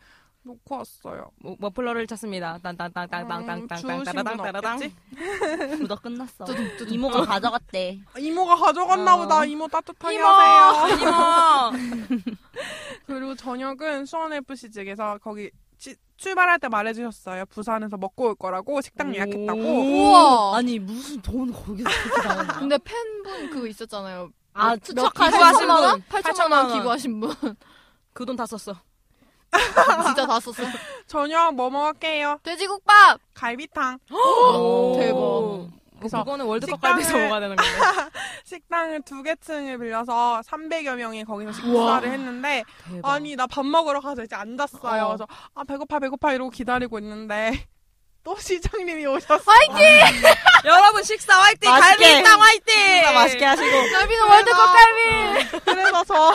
[0.48, 1.30] 놓고 왔어요.
[1.40, 2.56] 뭐, 머플러를 찾습니다.
[2.56, 3.78] 음, 딴딴딴딴딴딴딴딴딴딴.
[3.78, 6.44] 주우신 구독 끝났어.
[6.88, 8.00] 이모가 가져갔대.
[8.18, 9.18] 이모가 가져갔나 어.
[9.18, 9.44] 보다.
[9.44, 10.24] 이모 따뜻하게 이모!
[10.26, 10.98] 하세요.
[10.98, 11.76] 이모!
[13.06, 17.46] 그리고 저녁은 수원FC 측에서 거기 치- 출발할 때 말해주셨어요.
[17.46, 19.60] 부산에서 먹고 올 거라고 식당 예약했다고.
[19.60, 20.56] 우와.
[20.56, 22.52] 아니 무슨 돈 거기서 그렇게?
[22.58, 24.30] 근데 팬분 그거 있었잖아요.
[24.54, 26.00] 아 몇- 투척하신 기부하신 8천만 원?
[26.00, 26.08] 분.
[26.08, 26.72] 8천만 8천만 원 원.
[26.78, 27.30] 기부하신 분.
[28.14, 28.74] 그 돈 다 썼어.
[30.06, 30.54] 진짜 다 썼어.
[31.06, 32.38] 저녁 뭐 먹을게요?
[32.42, 33.20] 돼지국밥.
[33.34, 33.98] 갈비탕.
[34.98, 35.14] 대박.
[35.14, 37.72] 뭐 그래서 그거는 월드컵 갈비에서 먹어야 되는 건데.
[38.44, 43.10] 식당을 두 개 층을 빌려서 300여 명이 거기서 식사를 했는데 대박.
[43.14, 45.04] 아니 나 밥 먹으러 가서 이제 앉았어요.
[45.04, 45.08] 어.
[45.08, 47.66] 그래서 아 배고파 배고파 이러고 기다리고 있는데
[48.22, 49.58] 또 시장님이 오셨어요.
[50.66, 51.70] 여러분 식사 화이팅!
[51.70, 52.04] 맛있게.
[52.12, 52.74] 갈비탕 화이팅!
[52.76, 53.70] 진짜 맛있게 하시고.
[53.92, 55.60] 갈비는 월드컵 갈비.
[55.64, 56.32] 그래서 저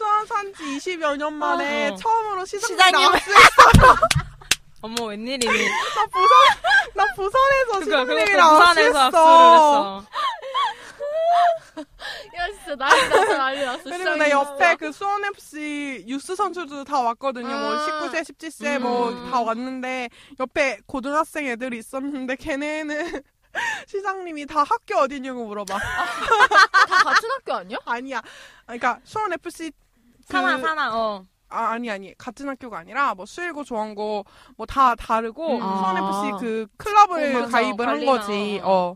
[0.00, 1.94] 수원 산지 20여 년 만에 어.
[1.96, 3.96] 처음으로 시장님 시장님을- 나왔어요.
[4.80, 5.68] 어머 웬일이니?
[5.68, 6.30] 나 부산
[6.94, 10.04] 나 부산에서 그거 시장님이랑 부산에서 했어.
[12.36, 13.82] 야 진짜 난리 났어 난리 났어.
[13.84, 17.46] 그리고 내 옆에 그 수원 FC 유스 선수들 다 왔거든요.
[17.46, 17.86] 뭐 아.
[18.08, 18.82] 19세, 17세 음.
[18.82, 20.08] 뭐다 왔는데
[20.40, 23.22] 옆에 고등학생 애들이 있었는데 걔네는
[23.86, 25.78] 시장님이 다 학교 어디냐고 물어봐.
[25.78, 27.76] 다 같은 학교 아니야?
[27.84, 28.22] 아니야.
[28.64, 29.72] 그러니까 수원 FC
[30.30, 31.24] 그- 사나 사나 어.
[31.52, 34.24] 아, 아니 아니 같은 학교가 아니라 뭐 수일고 조원고
[34.56, 35.60] 뭐 다 다르고 음.
[35.60, 36.08] 수원 아.
[36.08, 37.50] FC 그 클럽을 어, 맞아.
[37.52, 38.12] 가입을 한 관리나.
[38.12, 38.60] 거지.
[38.62, 38.94] 어.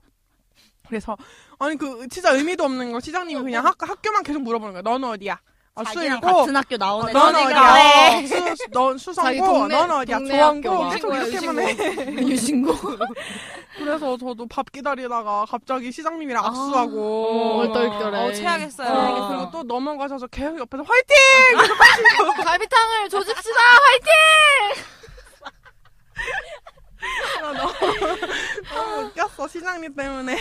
[0.87, 1.17] 그래서
[1.59, 4.83] 아니 그 진짜 의미도 없는 거 시장님이 그냥 학, 학교만 계속 물어보는 거야.
[4.83, 5.41] 너는 어디야?
[5.77, 7.13] 아, 자기랑 수일고 같은 학교 나온 애.
[7.13, 7.75] 넌 너네가 어디야?
[8.21, 8.27] 왜?
[8.27, 8.99] 수, 수, 넌 자기
[9.39, 10.19] 수성고, 동네- 넌 어디야?
[10.19, 10.91] 동네 조원고 학교가.
[10.95, 12.23] 계속 유신고야, 이렇게만 해.
[12.31, 12.75] 유신고.
[13.77, 16.49] 그래서 저도 밥 기다리다가 갑자기 시장님이랑 아.
[16.49, 18.19] 악수하고 어, 얼떨결에.
[18.19, 18.89] 어, 최악했어요.
[18.89, 21.17] 어, 그리고 또 넘어가셔서 계속 옆에서 화이팅!
[22.45, 24.85] 갈비탕을 조집시다 화이팅!
[28.73, 30.39] 너무 웃겼어 시장님 때문에.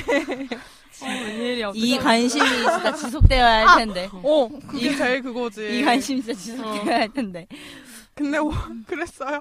[1.02, 1.72] 웬일이야.
[1.76, 4.10] 이 관심이 진짜 지속되어야 할 텐데.
[4.12, 5.80] 어 그게 제일 그거지.
[5.80, 7.48] 이 관심이 진짜 지속되어야 할 텐데.
[8.16, 8.52] 근데 오-
[8.88, 9.40] 그랬어요.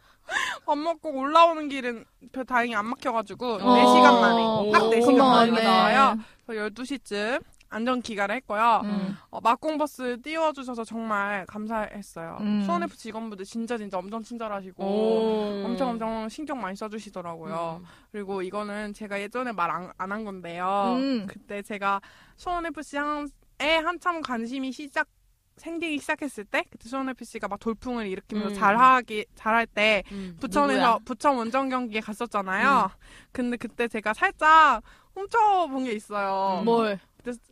[0.64, 3.58] 밥 먹고 올라오는 길은 별 다행히 안 막혀가지고 어.
[3.58, 5.62] 4시간 만에 딱 오, 4시간 금방 만에.
[5.62, 6.18] 나와요.
[6.46, 8.82] 그래서 12시쯤 안전 기가를 했고요.
[8.84, 9.16] 음.
[9.30, 12.36] 어, 막공버스 띄워주셔서 정말 감사했어요.
[12.40, 12.62] 음.
[12.64, 15.64] 수원F 직원분들 진짜 진짜 엄청 친절하시고 오.
[15.64, 17.80] 엄청 엄청 신경 많이 써주시더라고요.
[17.80, 17.86] 음.
[18.12, 20.96] 그리고 이거는 제가 예전에 말 안한 건데요.
[20.98, 21.26] 음.
[21.26, 22.00] 그때 제가
[22.36, 25.08] 수원FC 한, 에 한참 관심이 시작
[25.56, 28.54] 생기기 시작했을 때 그때 수원 FC가 막 돌풍을 일으키면서 음.
[28.54, 30.36] 잘하기 잘할 때 음.
[30.40, 30.98] 부천에서 누구야?
[31.04, 32.90] 부천 원정 경기에 갔었잖아요.
[33.32, 34.82] 근데 그때 제가 살짝
[35.14, 36.60] 훔쳐본 게 있어요.
[36.60, 36.64] 음.
[36.64, 36.98] 뭘?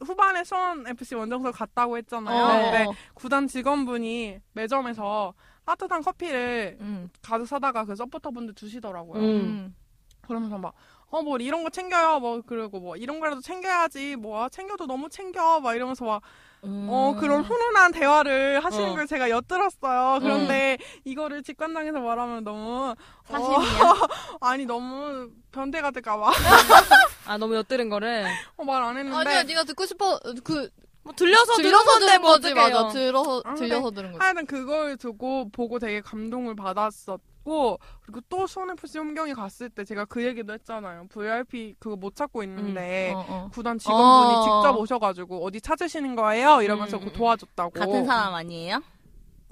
[0.04, 2.44] 후반에 수원 FC 원정석 갔다고 했잖아요.
[2.44, 2.70] 어.
[2.70, 7.11] 근데 구단 직원분이 매점에서 따뜻한 커피를 음.
[7.22, 9.22] 가득 사다가 그 서포터분들 주시더라고요.
[9.22, 9.74] 음.
[10.22, 10.74] 그러면서 막,
[11.11, 12.20] 어, 뭐, 이런 거 챙겨요.
[12.20, 14.16] 뭐, 그리고 뭐, 이런 거라도 챙겨야지.
[14.16, 15.61] 뭐, 아, 챙겨도 너무 챙겨.
[15.61, 16.22] 막 이러면서 막,
[16.62, 18.94] 어, 그런 훈훈한 대화를 하시는 어.
[18.94, 20.18] 걸 제가 엿들었어요.
[20.20, 22.94] 그런데 이거를 직관장에서 말하면 너무,
[23.25, 23.59] 사실이야?
[24.40, 26.31] 아니, 너무 변태가 될까봐.
[27.27, 29.16] 아 너무 엿들은 거를 어, 말 안 했는데.
[29.16, 30.18] 아니야, 네가 듣고 싶어.
[30.44, 30.70] 그
[31.03, 32.53] 뭐 들려서 건데 들은 뭐 거지.
[32.55, 32.88] 맞아.
[32.88, 34.23] 들어서 아, 들려서 들은 거지.
[34.23, 40.05] 하여튼 그걸 두고 보고 되게 감동을 받았었 고 그리고 또 수원FC 홈경이 갔을 때 제가
[40.05, 41.07] 그 얘기도 했잖아요.
[41.09, 43.50] VIP 그거 못 찾고 있는데 어, 어.
[43.53, 44.42] 구단 직원분이 어.
[44.42, 46.62] 직접 오셔가지고 어디 찾으시는 거예요?
[46.62, 47.16] 이러면서 음, 그거 음.
[47.16, 47.70] 도와줬다고.
[47.70, 48.83] 같은 사람 아니에요?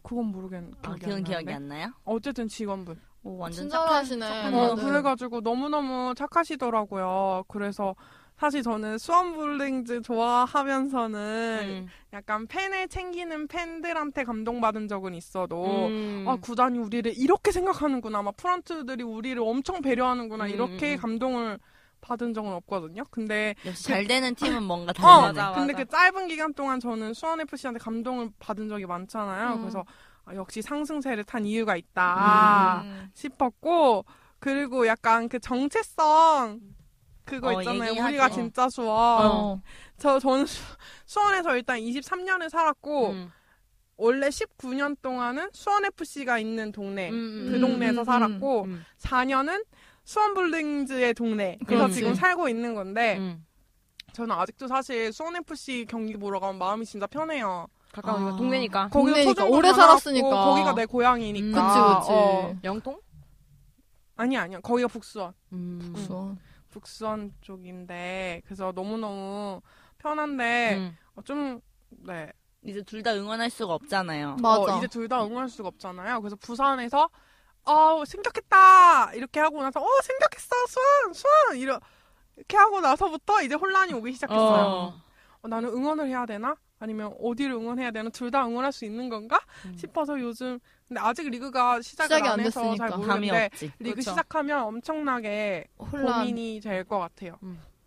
[0.02, 0.64] 그건 모르겠.
[0.82, 1.52] 아, 그건 안 기억이.
[1.52, 1.92] 안 나요?
[2.04, 3.00] 어쨌든 직원분.
[3.24, 4.20] 오, 완전 친절하시네.
[4.26, 4.76] 착한, 착한 어, 음.
[4.76, 7.44] 그래가지고 너무너무 착하시더라고요.
[7.48, 7.94] 그래서
[8.38, 11.88] 사실 저는 수원블링즈 좋아하면서는 음.
[12.12, 16.24] 약간 팬을 챙기는 팬들한테 감동받은 적은 있어도 음.
[16.28, 21.00] 아 구단이 우리를 이렇게 생각하는구나 막 프런트들이 우리를 엄청 배려하는구나 음, 이렇게 음.
[21.00, 21.58] 감동을
[22.00, 23.02] 받은 적은 없거든요.
[23.10, 25.32] 근데 역시 잘 되는 팀은 뭔가 어, 달라네.
[25.32, 25.84] 맞아, 근데 맞아.
[25.84, 29.54] 그 짧은 기간 동안 저는 수원 FC한테 감동을 받은 적이 많잖아요.
[29.54, 29.60] 음.
[29.62, 29.84] 그래서
[30.24, 33.10] 아, 역시 상승세를 탄 이유가 있다 음.
[33.14, 34.04] 싶었고
[34.38, 36.60] 그리고 약간 그 정체성
[37.28, 37.90] 그거 어, 있잖아요.
[37.90, 38.08] 얘기하죠.
[38.08, 39.26] 우리가 진짜 수원.
[39.26, 39.62] 어.
[39.98, 40.62] 저 저는 수,
[41.06, 43.30] 수원에서 일단 23년을 살았고 음.
[43.96, 48.84] 원래 19년 동안은 수원 FC가 있는 동네 음, 그 음, 동네에서 음, 살았고 음.
[48.98, 49.64] 4년은
[50.04, 51.58] 수원 블링즈의 동네.
[51.66, 51.94] 그래서 그렇지.
[51.96, 53.44] 지금 살고 있는 건데 음.
[54.12, 57.66] 저는 아직도 사실 수원 FC 경기 보러 가면 마음이 진짜 편해요.
[57.92, 58.36] 가까우니까 아.
[58.36, 60.28] 동네니까 거기서 오래 살았으니까.
[60.28, 61.62] 거기가 내 고향이니까.
[61.66, 62.12] 그치, 그치.
[62.12, 62.56] 어.
[62.64, 63.00] 영통?
[64.16, 64.60] 아니 아니야.
[64.60, 65.32] 거기가 북수원.
[65.52, 65.94] 음.
[65.96, 66.38] 수원.
[66.70, 69.60] 북수원 쪽인데 그래서 너무너무
[69.98, 70.96] 편한데 음.
[71.16, 72.30] 어, 좀 네.
[72.64, 74.36] 이제 둘 다 응원할 수가 없잖아요.
[74.42, 74.74] 맞아.
[74.74, 76.20] 어, 이제 둘 다 응원할 수가 없잖아요.
[76.20, 77.08] 그래서 부산에서
[77.64, 81.78] 어 생겼겠다 이렇게 하고 나서 어 생겼겠어 수원 수원 이러
[82.36, 84.64] 이렇게 하고 나서부터 이제 혼란이 오기 시작했어요.
[84.66, 85.00] 어.
[85.42, 86.56] 어, 나는 응원을 해야 되나?
[86.80, 88.10] 아니면 어디를 응원해야 되나?
[88.10, 89.40] 둘 다 응원할 수 있는 건가?
[89.66, 89.76] 음.
[89.76, 92.96] 싶어서 요즘 근데 아직 리그가 시작을 시작이 안 안 해서 잘 됐으니까.
[92.96, 93.72] 모르겠는데 없지.
[93.78, 94.10] 리그 그렇죠.
[94.10, 96.20] 시작하면 엄청나게 혼란.
[96.20, 97.36] 고민이 될 것 같아요.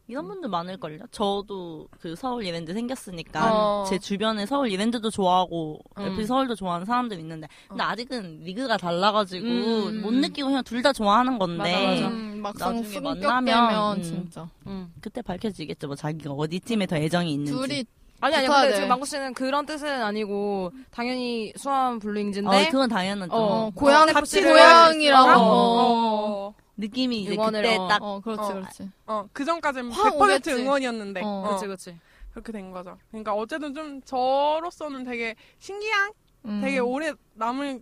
[0.08, 1.06] 이런 분들 많을걸요?
[1.12, 3.86] 저도 그 서울 이랜드 생겼으니까 어.
[3.88, 6.04] 제 주변에 서울 이랜드도 좋아하고 음.
[6.04, 7.88] FC 서울도 좋아하는 사람들 있는데 근데 어.
[7.88, 10.02] 아직은 리그가 달라가지고 음.
[10.02, 12.08] 못 느끼고 그냥 둘 다 좋아하는 건데 맞아, 맞아.
[12.10, 14.04] 음, 막상 나중에 만나면, 음.
[14.04, 14.50] 진짜.
[14.68, 14.92] 음.
[15.00, 15.88] 그때 밝혀지겠죠.
[15.88, 17.52] 뭐 자기가 어디 팀에 더 애정이 있는지.
[17.54, 17.86] 둘이
[18.22, 18.76] 아니 아니 근데 돼.
[18.76, 23.34] 지금 망고 씨는 그런 뜻은 아니고 당연히 수원 블루잉즈인데 어, 그건 당연하죠.
[23.34, 25.42] 어, 고향 어, 같이 고향이라고.
[25.42, 27.88] 어, 느낌이 이제 응원을, 그때 어.
[27.88, 28.54] 딱 어, 그렇지, 어.
[28.54, 28.90] 그렇지.
[29.08, 30.52] 어, 그 전까지는 확100% 오겠지.
[30.54, 31.28] 응원이었는데 어.
[31.28, 31.98] 어, 그렇지 그렇지.
[32.32, 32.98] 그렇게 된 거죠.
[33.10, 36.12] 그러니까 어쨌든 좀 저로서는 되게 신기한,
[36.46, 36.62] 음.
[36.64, 37.82] 되게 오래 남을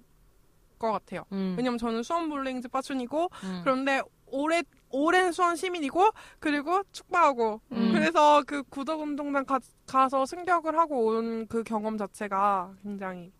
[0.80, 1.26] 것 같아요.
[1.34, 1.56] 음.
[1.58, 3.62] 왜냐면 저는 수원 블링즈 빠춘이고 음.
[3.64, 7.92] 그런데 오래 오랜 수원 시민이고 그리고 축구하고 음.
[7.94, 13.32] 그래서 그 구덕운동장 가, 가서 승격을 하고 온 그 경험 자체가 굉장히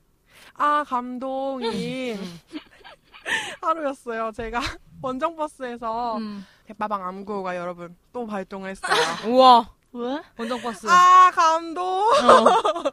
[0.54, 2.40] 아 감동인 음.
[3.62, 4.32] 하루였어요.
[4.32, 4.60] 제가
[5.02, 6.46] 원정 버스에서 음.
[6.66, 8.92] 대빠방 암구호가 여러분 또 발동을 했어요.
[9.28, 10.22] 우와 왜?
[10.38, 10.88] 원정 버스.
[10.90, 12.92] 아 감동 어.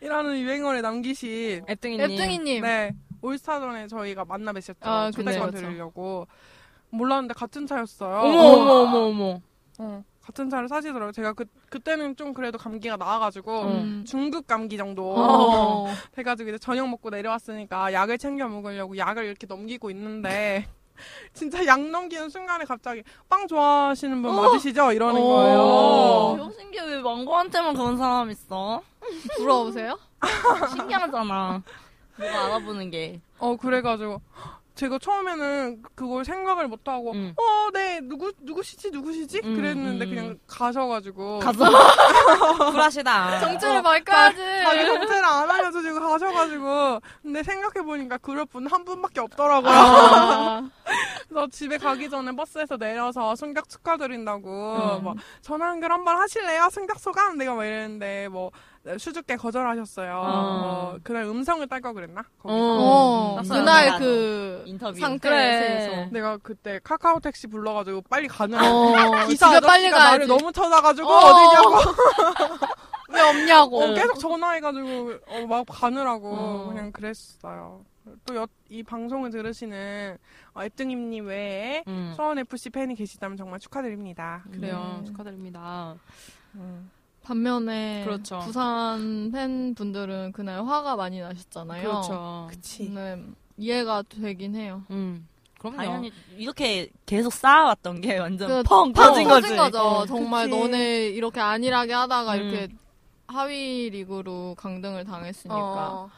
[0.00, 2.10] 이라는 유행어를 남기신 앱등이님.
[2.10, 2.62] 앱등이님.
[2.62, 4.76] 네 올스타전에 저희가 만나 뵀었죠.
[4.82, 5.50] 아, 초대권.
[5.52, 6.26] 드리려고
[6.96, 8.16] 몰랐는데 같은 차였어요.
[8.16, 9.40] 어머 어머 어머 어머.
[9.78, 11.12] 어, 같은 차를 사시더라고요.
[11.12, 14.04] 제가 그, 그때는 좀 그래도 감기가 나와가지고, 음.
[14.06, 15.86] 중급 감기 정도 어.
[16.12, 20.66] 돼가지고 이제 저녁 먹고 내려왔으니까 약을 챙겨 먹으려고 약을 이렇게 넘기고 있는데,
[21.34, 24.92] 진짜 약 넘기는 순간에 갑자기 빵 좋아하시는 분 맞으시죠?
[24.92, 25.24] 이러는 어.
[25.24, 25.60] 거예요.
[25.60, 26.86] 어, 신기해.
[26.86, 28.80] 왜 망고한테만 그런 사람 있어?
[29.36, 29.98] 부러우세요?
[30.74, 31.62] 신기하잖아.
[32.16, 33.20] 누가 알아보는 게.
[33.38, 34.22] 어, 그래가지고,
[34.76, 37.32] 제가 처음에는 그걸 생각을 못 하고, 음.
[37.36, 39.40] 어, 네, 누구, 누구시지, 누구시지?
[39.42, 40.10] 음, 그랬는데 음.
[40.10, 41.38] 그냥 가셔가지고.
[41.40, 41.64] 가서
[42.72, 43.40] 쿨하시다.
[43.40, 44.36] 정체를 밝혀야지.
[44.36, 50.70] 자기 정체를 안 알려주시고 가셔가지고 근데 생각해 보니까 그럴 분 한 분밖에 없더라고요 아.
[51.28, 55.04] 그래서 집에 가기 전에 버스에서 내려서 승격 축하드린다고 음.
[55.04, 56.68] 뭐 전화 연결 한번 하실래요?
[56.70, 57.38] 승격 소감?
[57.38, 58.50] 내가 막 이랬는데 뭐
[58.98, 60.58] 수줍게 거절하셨어요 어.
[60.60, 62.22] 뭐 그날 음성을 딸걸 그랬나?
[62.38, 63.48] 거기서 어, 음.
[63.48, 64.98] 그날 그 인터뷰.
[64.98, 65.90] 상태에서.
[65.90, 66.08] 그래.
[66.12, 69.90] 내가 그때 카카오 택시 불러가지고 빨리 가는 어, 기사 빨리 가야지.
[69.90, 71.16] 나를 너무 쳐다가지고 어.
[71.16, 71.76] 어디냐고
[73.10, 73.82] 왜 없냐고.
[73.82, 76.66] 어, 계속 전화해가지고 어, 막 가느라고 어.
[76.68, 77.84] 그냥 그랬어요.
[78.24, 80.16] 또이 방송을 들으시는
[80.54, 82.12] 어, 애ตึ님님 외에 음.
[82.14, 84.44] 수원 FC 팬이 계시다면 정말 축하드립니다.
[84.52, 84.98] 그래요.
[85.00, 85.04] 네.
[85.06, 85.96] 축하드립니다.
[87.26, 88.38] 반면에 그렇죠.
[88.38, 91.82] 부산 팬분들은 그날 화가 많이 나셨잖아요.
[91.82, 92.46] 그렇죠.
[92.50, 92.88] 그치.
[92.88, 93.20] 네,
[93.56, 94.84] 이해가 되긴 해요.
[94.90, 95.26] 음.
[95.58, 95.76] 그럼요.
[95.78, 99.56] 당연히 이렇게 계속 쌓아왔던 게 완전 그 펑 펑 터진 거지.
[99.56, 100.04] 거죠.
[100.06, 100.56] 정말 그치.
[100.60, 102.40] 너네 이렇게 안일하게 하다가 음.
[102.42, 102.68] 이렇게
[103.26, 105.56] 하위 리그로 강등을 당했으니까.
[105.58, 106.10] 어.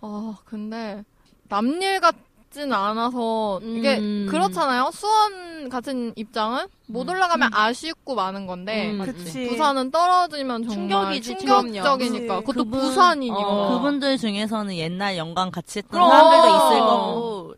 [0.00, 1.04] 아, 근데
[1.48, 2.16] 남일 같
[2.56, 4.26] 진 않아서 이게 음.
[4.30, 4.90] 그렇잖아요.
[4.90, 9.46] 수원 같은 입장은 못 올라가면 아쉽고 많은 건데 음, 그치.
[9.48, 10.74] 부산은 떨어지면 정말
[11.20, 12.46] 충격이지, 충격적이니까 그치.
[12.46, 13.36] 그것도 그분- 부산이니까.
[13.38, 13.74] 어.
[13.76, 16.08] 그분들 중에서는 옛날 연관 같이 했던 그럼.
[16.08, 17.54] 사람들도 있을 거고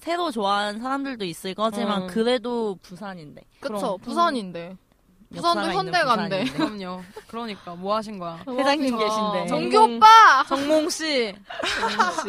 [0.00, 2.06] 새로 좋아하는 사람들도 있을 거지만 음.
[2.08, 3.98] 그래도 부산인데 그쵸 그럼.
[4.00, 4.76] 부산인데
[5.32, 6.78] 부산도 현대가인데 부산인데.
[6.78, 7.02] 그럼요.
[7.28, 8.42] 그러니까 뭐 하신 거야?
[8.48, 11.34] 회장님 계신데 정규 오빠 정몽 씨.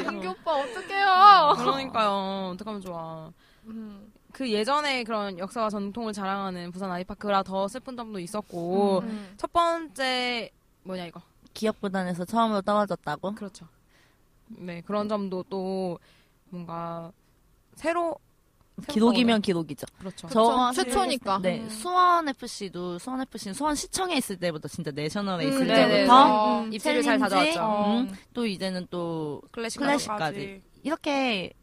[0.03, 2.51] 정규 오빠 어떡해요 그러니까요.
[2.53, 3.31] 어떡하면 좋아.
[3.65, 4.11] 음.
[4.31, 9.33] 그 예전에 그런 역사와 전통을 자랑하는 부산 아이파크라 더 슬픈 점도 있었고 음.
[9.37, 10.49] 첫 번째
[10.83, 11.21] 뭐냐 이거
[11.53, 13.35] 기업 구단에서 처음으로 떨어졌다고?
[13.35, 13.67] 그렇죠.
[14.47, 15.99] 네 그런 점도 또
[16.49, 17.11] 뭔가
[17.75, 18.17] 새로
[18.87, 19.85] 기록이면 기록이죠.
[19.99, 20.27] 그렇죠.
[20.29, 25.61] 저 그쵸, 최초니까 네 수원 FC도 수원 FC 수원 시청에 있을 때부터 진짜 내셔널에 있을
[25.61, 25.67] 음.
[25.67, 26.73] 때부터 음.
[26.73, 27.61] 입지를 잘 다져왔죠.
[27.61, 30.61] 음, 또 이제는 또 클래식 클래식까지.
[30.83, 31.53] 이렇게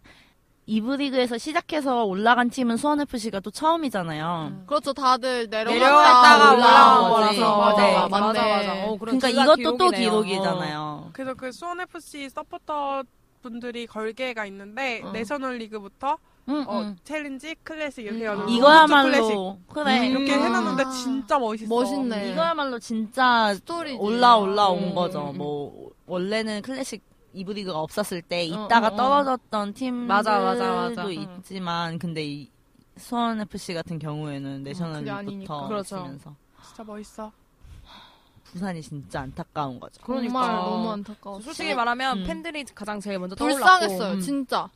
[0.66, 4.62] 이브 리그에서 시작해서 올라간 팀은 수원 FC가 또 처음이잖아요.
[4.66, 7.10] 그렇죠 다들 내려갔다가 올라온.
[7.10, 7.32] 거라서
[7.76, 8.08] 네.
[8.08, 8.46] 맞아 맞아.
[8.46, 8.84] 맞아.
[8.86, 10.22] 어, 그러니까 이것도 또 기록이네요.
[10.22, 11.10] 기록이잖아요.
[11.12, 13.02] 그래서 그 수원 FC 서포터
[13.42, 15.10] 분들이 걸개가 있는데 어.
[15.10, 16.18] 내셔널 리그부터
[16.50, 16.96] 응, 어, 응.
[17.04, 18.22] 챌린지 클래식 이렇게 음.
[18.22, 20.00] 해가지고 클래식 이거야말로 그래.
[20.00, 20.04] 음.
[20.10, 20.90] 이렇게 해놨는데 아.
[20.90, 21.68] 진짜 멋있어.
[21.74, 22.32] 멋있네.
[22.32, 23.96] 이거야말로 진짜 스토리지.
[23.98, 25.26] 올라 올라온 음, 거죠.
[25.26, 25.38] 음, 음.
[25.38, 28.96] 뭐 원래는 클래식 이부 리그가 없었을 때 어, 있다가 어, 어.
[28.96, 31.06] 떨어졌던 팀들도 맞아, 맞아, 맞아.
[31.06, 31.12] 음.
[31.12, 32.50] 있지만 근데 이
[32.96, 35.68] 수원 FC 같은 경우에는 내셔널 그게 리그부터 아니니까.
[35.68, 35.96] 그렇죠.
[35.96, 36.34] 있으면서
[36.66, 37.32] 진짜 멋있어.
[38.44, 40.00] 부산이 진짜 안타까운 거죠.
[40.02, 40.40] 그러니까.
[40.42, 42.24] 정말 너무 안타까워 솔직히 말하면 음.
[42.26, 44.20] 팬들이 가장 제일 먼저 떠올랐고 불쌍했어요 음.
[44.20, 44.68] 진짜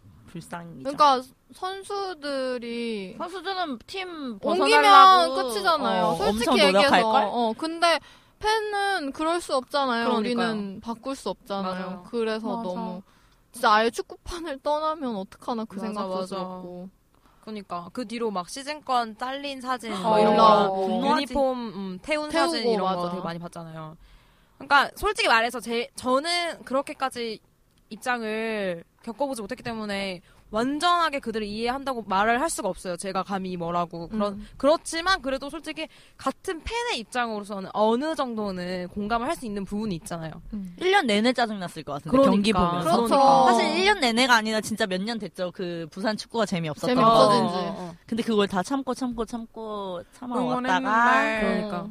[0.44, 0.82] 불쌍이죠.
[0.82, 6.04] 그러니까 선수들이 선수들은 팀 옮기면 벗어나려고 끝이잖아요.
[6.04, 7.12] 어, 솔직히 엄청 노력할 얘기해서.
[7.12, 7.22] 걸.
[7.24, 8.00] 어, 근데
[8.40, 10.06] 팬은 그럴 수 없잖아요.
[10.06, 10.18] 그러니까요.
[10.50, 11.72] 우리는 바꿀 수 없잖아요.
[11.86, 12.06] 맞아요.
[12.10, 12.62] 그래서 맞아.
[12.62, 13.02] 너무
[13.52, 16.26] 진짜 아예 축구판을 떠나면 어떡하나 그 맞아, 생각도 맞아.
[16.26, 16.88] 들었고.
[17.42, 20.72] 그러니까 그 뒤로 막 시즌권 잘린 사진 어, 뭐 이런 거.
[20.72, 21.22] 분노하지.
[21.22, 23.10] 유니폼 음, 태운 태우고, 사진 이런 거 맞아.
[23.10, 23.96] 되게 많이 봤잖아요.
[24.58, 27.38] 그러니까 솔직히 말해서 제 저는 그렇게까지
[27.90, 32.96] 입장을 겪어보지 못했기 때문에 완전하게 그들을 이해한다고 말을 할 수가 없어요.
[32.96, 34.46] 제가 감히 뭐라고 그렇 음.
[34.56, 40.30] 그렇지만 그래도 솔직히 같은 팬의 입장으로서는 어느 정도는 공감을 할 수 있는 부분이 있잖아요.
[40.78, 42.30] 1년 내내 짜증났을 것 같은데 그러니까.
[42.30, 42.84] 경기 보면서.
[42.84, 43.06] 그렇죠.
[43.16, 43.52] 그러니까.
[43.52, 45.50] 사실 1년 내내가 아니라 진짜 몇 년 됐죠.
[45.52, 47.50] 그 부산 축구가 재미없었던 재미없어진 거.
[47.50, 47.56] 지.
[47.58, 47.94] 어.
[48.06, 51.40] 근데 그걸 다 참고 참고 참고 참아왔다가.
[51.40, 51.88] 그러니까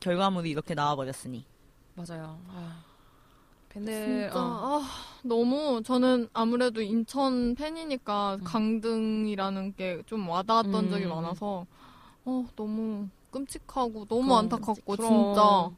[0.00, 1.44] 결과물이 이렇게 나와버렸으니.
[1.94, 2.38] 맞아요.
[2.48, 2.87] 아.
[3.86, 4.80] 팬들 진짜 어.
[4.80, 4.88] 아,
[5.22, 8.44] 너무 저는 아무래도 인천 팬이니까 음.
[8.44, 10.90] 강등이라는 게 좀 와닿았던 음.
[10.90, 11.66] 적이 많아서
[12.24, 15.08] 어 너무 끔찍하고 너무 그럼, 안타깝고 그럼.
[15.08, 15.70] 진짜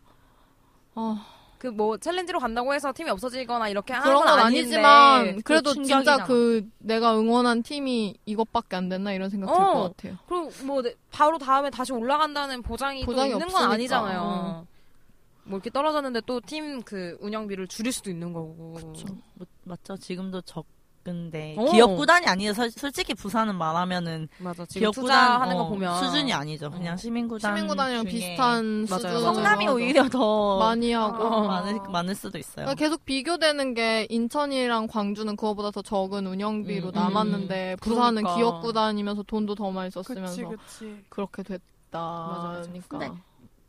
[0.95, 1.27] 아
[1.61, 5.97] 그 뭐 챌린지로 간다고 해서 팀이 없어지거나 이렇게 하는 그런 건건 아니지만 그래도 그 진짜
[6.03, 6.25] 충격이잖아.
[6.25, 9.73] 그 내가 응원한 팀이 이것밖에 안 됐나 이런 생각 들 어.
[9.75, 10.17] 것 같아요.
[10.27, 13.61] 그리고 뭐 네, 바로 다음에 다시 올라간다는 보장이, 또 보장이 있는 없으니까.
[13.67, 14.21] 건 아니잖아요.
[14.23, 14.67] 어.
[15.51, 18.55] 뭐 이렇게 떨어졌는데 또 팀 그 운영비를 줄일 수도 있는 거고.
[18.55, 19.97] 뭐, 맞죠.
[19.97, 21.65] 지금도 적은데 어.
[21.71, 22.53] 기업 구단이 아니에요.
[22.53, 24.65] 서- 솔직히 부산은 말하면 맞아.
[24.67, 26.71] 지금 기업 투자하는 구단 거 어, 보면 수준이 아니죠.
[26.71, 26.97] 그냥 어.
[26.97, 29.01] 시민 구단 시민구단이랑 중에 비슷한 맞아요.
[29.01, 29.77] 수준으로 성남이 하죠.
[29.77, 31.47] 오히려 더 많이 하고 어.
[31.49, 32.67] 많을 많을 수도 있어요.
[32.67, 38.37] 그러니까 계속 비교되는 게 인천이랑 광주는 그거보다 더 적은 운영비로 음, 남았는데 부산은 그러니까.
[38.37, 41.05] 기업 구단이면서 돈도 더 많이 그치 썼으면서 그치.
[41.09, 41.59] 그렇게 맞아.
[42.63, 42.99] 됐다니까.
[42.99, 43.11] 근데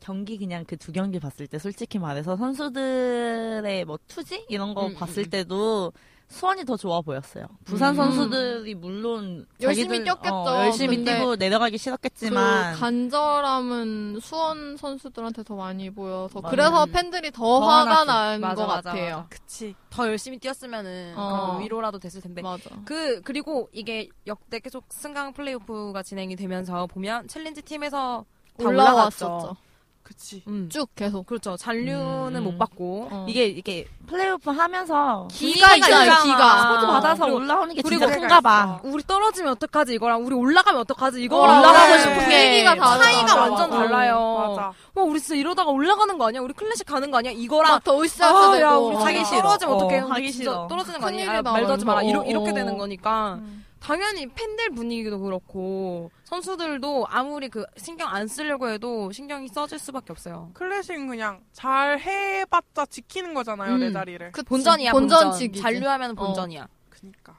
[0.02, 4.94] 경기 그냥 그 두 경기 봤을 때 솔직히 말해서 선수들의 뭐 투지 이런 거 음,
[4.94, 5.30] 봤을 음, 음.
[5.30, 5.92] 때도
[6.28, 7.44] 수원이 더 좋아 보였어요.
[7.64, 7.96] 부산 음.
[7.96, 10.34] 선수들이 물론 열심히 자기들, 뛰었겠죠.
[10.34, 16.50] 어, 열심히 뛰고 내려가기 싫었겠지만 그 간절함은 수원 선수들한테 더 많이 보여서 맞아요.
[16.50, 16.92] 그래서 음.
[16.92, 18.04] 팬들이 더, 더 화가.
[18.04, 19.16] 난 맞아, 것 맞아, 같아요.
[19.18, 19.28] 맞아.
[19.28, 19.74] 그치.
[19.90, 21.58] 더 열심히 뛰었으면은 어.
[21.60, 22.40] 위로라도 됐을 텐데.
[22.40, 22.70] 맞아.
[22.86, 28.24] 그 그리고 이게 역대 계속 승강 플레이오프가 진행이 되면서 보면 챌린지 팀에서
[28.58, 29.26] 다 올라갔죠.
[29.26, 29.56] 올라왔었죠.
[30.02, 30.42] 그치.
[30.48, 30.68] 음.
[30.70, 31.26] 쭉 계속.
[31.26, 31.56] 그렇죠.
[31.56, 32.44] 잔류는 음.
[32.44, 33.26] 못 받고 어.
[33.28, 36.60] 이게 이게 플레이오프 하면서 기가 있잖아요, 기가.
[36.62, 38.80] 스포츠 받아서 그리고 올라오는 게 그리고 진짜 큰가 봐.
[38.82, 41.98] 우리 떨어지면 어떡하지 이거랑 우리 올라가면 어떡하지 이거랑 어, 올라가고 네.
[42.00, 42.80] 싶은 분위기가 게.
[42.80, 43.82] 차이가 맞아, 완전 맞아.
[43.82, 44.54] 달라요.
[44.56, 44.72] 맞아.
[44.94, 46.40] 와 우리 진짜 이러다가 올라가는 거 아니야?
[46.40, 47.32] 우리 클래식 가는 거 아니야?
[47.32, 48.62] 이거랑 막더 으쌰으쌰 아, 되고.
[48.66, 49.42] 야, 우리 하기 자기 싫어.
[49.42, 49.98] 떨어지면 어, 어떡해.
[49.98, 50.66] 하기 진짜 싫어.
[50.68, 51.38] 떨어지는 거 아니야?
[51.38, 52.02] 아, 말도 하지 마라.
[52.02, 52.54] 이렇게 어.
[52.54, 53.34] 되는 거니까.
[53.34, 53.64] 음.
[53.82, 60.50] 당연히 팬들 분위기도 그렇고 선수들도 아무리 그 신경 안 쓰려고 해도 신경이 써질 수밖에 없어요.
[60.54, 63.80] 클래식은 그냥 잘 해봤자 지키는 거잖아요, 음.
[63.80, 64.30] 내 자리를.
[64.32, 64.44] 그치.
[64.46, 65.18] 본전이야 본전.
[65.18, 65.60] 본전치기지.
[65.60, 66.14] 잔류하면 어.
[66.14, 66.68] 본전이야.
[66.90, 67.36] 그니까.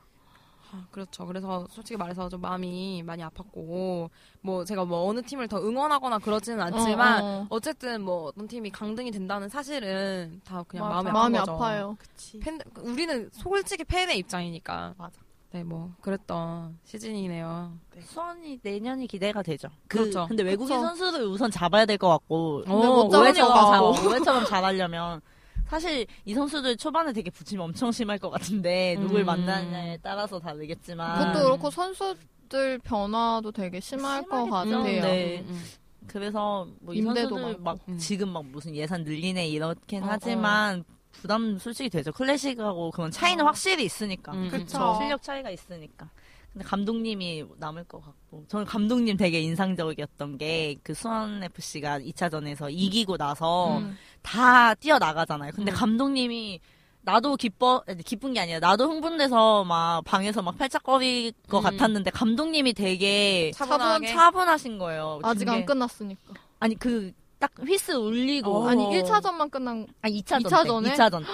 [0.73, 1.25] 아, 그렇죠.
[1.25, 4.09] 그래서 솔직히 말해서 좀 마음이 많이 아팠고
[4.41, 7.47] 뭐 제가 뭐 어느 팀을 더 응원하거나 그러지는 않지만 어, 어.
[7.49, 10.95] 어, 쨌든뭐 어떤 팀이 강등이 된다는 사실은 다 그냥 맞아.
[10.95, 11.51] 마음이 아픈 마음이 거죠.
[11.53, 11.95] 아파요.
[11.99, 12.39] 그치.
[12.39, 14.95] 팬 우리는 솔직히 팬의 입장이니까.
[14.97, 15.21] 맞아.
[15.53, 17.77] 네, 뭐 그랬던 시즌이네요.
[18.01, 19.67] 수원이 내년이 기대가 되죠.
[19.87, 20.25] 그, 그렇죠.
[20.27, 20.87] 근데 외국인 그쵸.
[20.87, 24.07] 선수를 우선 잡아야 될 것 같고 어, 같고.
[24.09, 25.21] 올해처럼 잘하려면
[25.67, 29.25] 사실 이 선수들 초반에 되게 부침이 엄청 심할 것 같은데 누굴 음.
[29.27, 34.45] 만나느냐에 따라서 다르겠지만 그것도 그렇고 선수들 변화도 되게 심할 것.
[34.49, 34.81] 같아요.
[34.81, 35.39] 네.
[35.41, 35.63] 음, 음.
[36.07, 37.63] 그래서 뭐이 임대도 선수들 많고.
[37.63, 37.97] 막 음.
[37.99, 40.83] 지금 막 무슨 예산 늘리네 이렇긴 어, 하지만
[41.13, 42.11] 부담 솔직히 되죠.
[42.11, 44.33] 클래식하고 그건 차이는 확실히 있으니까.
[44.33, 44.97] 음, 그쵸.
[44.99, 46.09] 실력 차이가 있으니까.
[46.51, 48.45] 근데 감독님이 남을 것 같고.
[48.47, 53.97] 저는 감독님 되게 인상적이었던 게 그 수원 FC가 2차전에서 이기고 나서 음.
[54.21, 55.51] 다 뛰어나가잖아요.
[55.55, 55.75] 근데 음.
[55.75, 56.59] 감독님이
[57.05, 61.63] 나도 기뻐, 기쁜 게 아니라 나도 흥분돼서 막 방에서 막 팔짝거릴 것 음.
[61.63, 64.07] 같았는데 감독님이 되게 차분하게.
[64.13, 65.19] 차분하신 거예요.
[65.23, 66.33] 아직 안 끝났으니까.
[66.59, 67.11] 아니 그
[67.43, 68.69] 딱 휘스 울리고 어.
[68.69, 70.93] 아니 1차전만 끝난 아니 2차전 이차 때 전에?
[70.93, 71.25] 2차전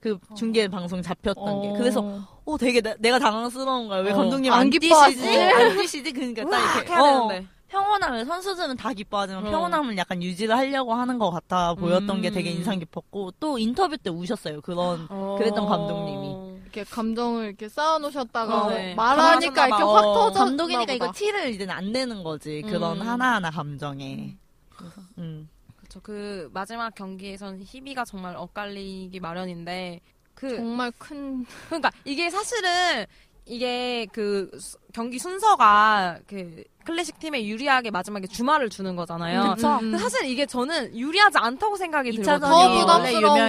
[0.00, 2.26] 때그 중계 방송 잡혔던 게 그래서 어.
[2.46, 4.16] 어 되게 나, 내가 당황스러운 거야 왜 어.
[4.16, 5.16] 감독님 안 안, 기뻐하지?
[5.16, 7.28] 뛰시지 안 뛰시지 그러니까 딱 이렇게 어.
[7.68, 9.50] 평온함을 선수들은 다 기뻐하지만 어.
[9.50, 12.56] 평온함을 약간 유지를 하려고 하는 것 같아 보였던 게 되게 음.
[12.56, 16.56] 인상 깊었고 또 인터뷰 때 우셨어요 그런 그랬던 감독님이.
[16.62, 18.94] 이렇게 감정을 이렇게 쌓아놓으셨다가 어, 네.
[18.94, 20.02] 말하니까 이렇게 확 봐.
[20.14, 20.44] 터져.
[20.44, 23.06] 감독이니까 이거 티를 이제는 안 내는 거지 그런 음.
[23.06, 24.34] 하나하나 감정에
[24.74, 25.48] 그래서 음.
[25.88, 26.00] 그렇죠.
[26.02, 30.00] 그 마지막 경기에선 희비가 정말 엇갈리기 마련인데
[30.34, 33.06] 그 정말 큰 그러니까 이게 사실은
[33.46, 39.54] 이게 그 수- 경기 순서가 그 클래식 팀에 유리하게 마지막에 주말을 주는 거잖아요.
[39.56, 39.78] 그쵸.
[39.82, 39.96] 음.
[39.96, 42.38] 사실 이게 저는 유리하지 않다고 생각이 들거든요.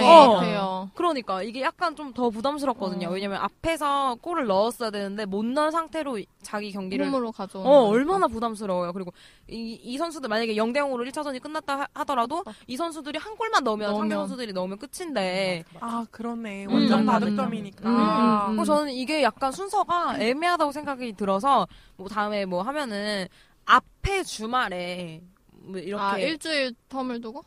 [0.00, 0.34] 것 어.
[0.34, 0.90] 같아요.
[0.94, 3.08] 그러니까 이게 약간 좀 더 부담스럽거든요.
[3.08, 3.10] 어.
[3.12, 7.94] 왜냐면 앞에서 골을 넣었어야 되는데 못 넣은 상태로 자기 경기를 홈으로 가져오는 어, 거니까.
[7.94, 8.92] 얼마나 부담스러워요.
[8.92, 9.12] 그리고
[9.48, 14.14] 이, 이 선수들 만약에 0대 0으로 1차전이 끝났다 하, 더라도이 선수들이 한 골만 넣으면 상대
[14.14, 14.28] 넣으면.
[14.28, 16.66] 선수들이 넣으면 끝인데 아, 그러네.
[16.66, 17.88] 음, 완전 음, 다득점이니까.
[17.88, 18.58] 음, 음, 음.
[18.58, 23.26] 어, 저는 이게 약간 순서가 애매하다고 생각이 들어서 뭐 다음에 뭐 하면은
[23.66, 25.22] 앞에 주말에
[25.52, 27.44] 뭐 이렇게 아 일주일 텀을 두고?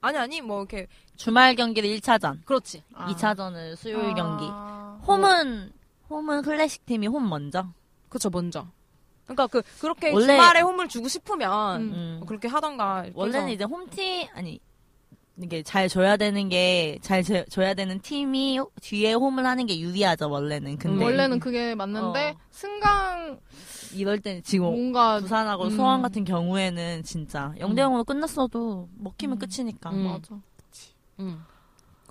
[0.00, 2.82] 아니 아니 뭐 이렇게 주말 경기를 1차전 그렇지.
[2.94, 3.06] 아.
[3.12, 4.98] 2차전을 수요일 경기 아.
[5.06, 5.72] 홈은
[6.10, 7.66] 홈은 클래식 팀이 홈 먼저
[8.12, 8.66] 그렇죠 먼저.
[9.24, 11.92] 그러니까 그 그렇게 원래- 주말에 홈을 주고 싶으면 음.
[12.20, 12.26] 음.
[12.26, 13.06] 그렇게 하던가.
[13.14, 14.60] 원래는 그래서- 이제 홈팀 아니
[15.40, 20.76] 이게 잘 줘야 되는 게 잘 줘야 되는 팀이 뒤에 홈을 하는 게 유리하죠 원래는
[20.76, 21.04] 근데 네.
[21.04, 22.40] 원래는 그게 맞는데 어.
[22.50, 23.40] 승강
[23.94, 25.70] 이럴 때 지금 뭔가 부산하고 음.
[25.70, 30.04] 수원 같은 경우에는 진짜 0대 0으로 끝났어도 먹히면 끝이니까 음.
[30.04, 30.38] 맞아.
[31.20, 31.42] 음.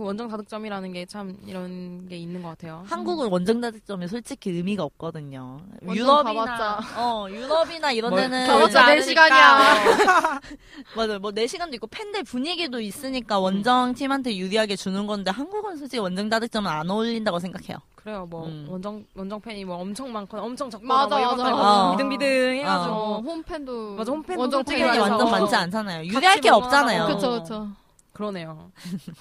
[0.01, 2.83] 그 원정 다득점이라는 게 참 이런 게 있는 것 같아요.
[2.87, 5.59] 한국은 원정 다득점이 솔직히 의미가 없거든요.
[5.83, 6.79] 유럽이나 가봤자.
[6.97, 10.39] 어 유럽이나 이런 뭘 데는 가봤자 네 시간이야.
[10.95, 11.19] 맞아요.
[11.19, 16.69] 뭐 4시간도 있고 팬들 분위기도 있으니까 원정 팀한테 유리하게 주는 건데 한국은 솔직히 원정 다득점은
[16.69, 17.77] 안 어울린다고 생각해요.
[17.95, 18.25] 그래요.
[18.29, 18.65] 뭐 음.
[18.69, 21.51] 원정 원정 팬이 뭐 엄청 많거나 엄청 적거나 맞아, 뭐 맞아.
[21.51, 21.91] 거 어.
[21.91, 25.29] 비등비등 해가지고 어, 홈팬도 맞아, 홈팬도 원정 팬이 완전 어.
[25.29, 26.05] 많지 않잖아요.
[26.05, 26.65] 유리할 게 응원하고.
[26.65, 27.07] 없잖아요.
[27.07, 27.67] 그쵸 그쵸.
[28.13, 28.71] 그러네요.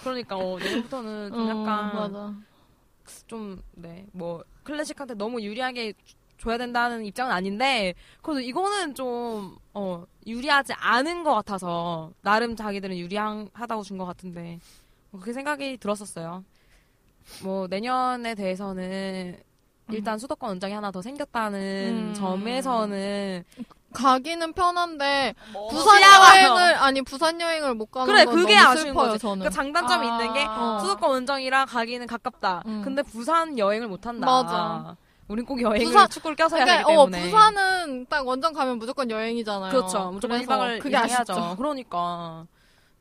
[0.03, 2.35] 그러니까 어, 내일부터는 좀 어, 약간 맞아.
[3.27, 5.95] 좀네뭐 클래식한테 너무 유리하게
[6.39, 13.83] 줘야 된다는 입장은 아닌데 그래도 이거는 좀 어, 유리하지 않은 것 같아서 나름 자기들은 유리하다고
[13.83, 14.59] 준 것 같은데
[15.11, 16.45] 뭐 그렇게 생각이 들었었어요.
[17.43, 19.39] 뭐 내년에 대해서는
[19.91, 22.15] 일단 수도권 원정이 하나 더 생겼다는 음.
[22.15, 23.45] 점에서는
[23.93, 28.87] 가기는 편한데 뭐 부산 여행을 아니 부산 여행을 못 가는 그래, 건 그게 너무 아쉬운
[28.89, 29.19] 슬퍼요 거지.
[29.23, 29.39] 저는.
[29.41, 30.13] 그러니까 장단점이 아.
[30.23, 30.79] 있는 게 어.
[30.81, 32.63] 수도권 원정이랑 가기는 가깝다.
[32.67, 32.83] 음.
[32.85, 34.27] 근데 부산 여행을 못 한다.
[34.27, 34.97] 맞아.
[35.29, 37.23] 우린 꼭 여행을 부산- 축구를 껴서 해야 그러니까 되기 어 때문에.
[37.31, 39.71] 부산은 딱 원정 가면 무조건 여행이잖아요.
[39.71, 40.11] 그렇죠.
[40.11, 41.33] 무조건 그래서 1박을 그게 해야죠.
[41.33, 41.55] 아쉽죠.
[41.57, 42.47] 그러니까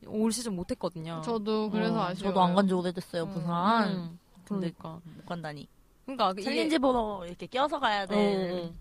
[0.06, 1.20] 올 시즌 못 했거든요.
[1.24, 2.32] 저도 그래서 어, 아쉬워요.
[2.32, 3.30] 저도 안 간 지 오래됐어요, 음.
[3.32, 3.88] 부산.
[3.88, 5.00] 음, 근데 그러니까.
[5.16, 5.68] 못 간다니.
[6.06, 8.72] 그러니까 챌린지 보러 이렇게 껴서 가야 돼.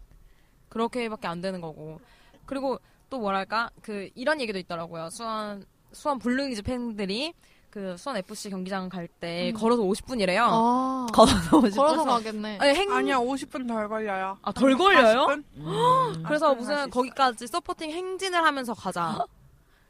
[0.70, 2.00] 그렇게밖에 안 되는 거고.
[2.46, 5.10] 그리고 또 뭐랄까 그 이런 얘기도 있더라고요.
[5.10, 7.34] 수원 수원 블루윙즈 팬들이
[7.70, 9.54] 그 수원 FC 경기장 갈때 음.
[9.54, 10.40] 걸어서 50분이래요.
[10.42, 11.94] 아, 걸어서 오고 싶어서.
[11.94, 12.58] 걸어서 가겠네.
[12.60, 12.92] 아니, 행...
[12.92, 14.38] 아니야 50분 덜 걸려요.
[14.42, 15.28] 아, 덜 걸려요?
[15.28, 15.44] 40분?
[15.58, 16.24] 음.
[16.26, 16.90] 그래서 할수 무슨.
[16.90, 19.24] 거기까지 서포팅 행진을 하면서 가자.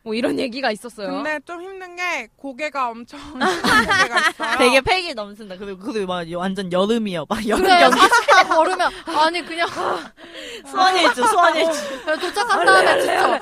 [0.09, 1.07] 뭐 이런 얘기가 있었어요.
[1.11, 4.57] 근데 좀 힘든 게 고개가 엄청 고개가 있어요.
[4.57, 5.55] 되게 팩이 넘친다.
[5.55, 7.27] 그리고 그리고 막 완전 여름이요.
[7.29, 9.67] 막 여름 그래, 경기 40분 걸으면, 아니, 그냥,
[10.65, 11.71] 수원일주 수원일주.
[12.19, 13.39] 도착한 다음에 진짜.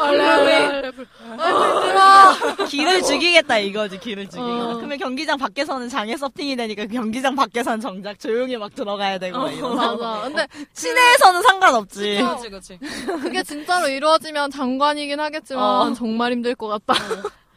[0.00, 0.92] 알레, 알레, 알레.
[1.38, 2.66] 아이고, 힘들어.
[2.66, 4.64] 길을 죽이겠다 이거지 길을 죽이겠다.
[4.68, 4.74] 어.
[4.76, 9.50] 그러면 경기장 밖에서는 장애 서핑이 되니까 그 경기장 밖에서는 정작 조용히 막 들어가야 되고 막
[9.52, 9.96] 이러면서.
[9.96, 10.20] 맞아.
[10.24, 12.16] 근데 시내에서는 상관없지.
[12.18, 12.78] 그렇지, 그렇지.
[13.22, 15.94] 그게 진짜로 이루어지면 장관이긴 하겠 지만 어.
[15.94, 16.94] 정말 힘들 것 같다.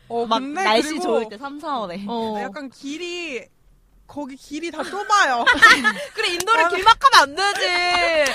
[0.07, 2.05] 어, 막 근데 날씨 그리고 좋을 때 3, 4월에.
[2.07, 2.35] 어.
[2.41, 3.45] 약간 길이
[4.11, 5.45] 거기 길이 다 좁아요.
[6.13, 8.31] 그래, 인도를 길막하면 안 되지.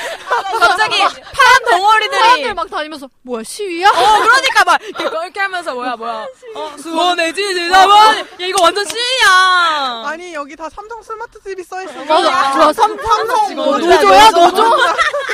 [0.58, 2.18] 갑자기 파란 덩어리들이.
[2.18, 3.90] 사람들 막 다니면서 뭐야 시위야?
[3.90, 6.26] 어, 그러니까 막 이렇게, 하면서 뭐야, 뭐야.
[6.54, 8.18] 어, 수원의 지지자만.
[8.18, 10.04] 야, 이거 완전 시위야.
[10.06, 12.04] 아니 여기 다 삼성 스마트 TV 써 있어.
[12.06, 12.72] 맞아.
[12.72, 13.76] 삼, 삼성 뭐.
[13.78, 14.62] 노조야 노조?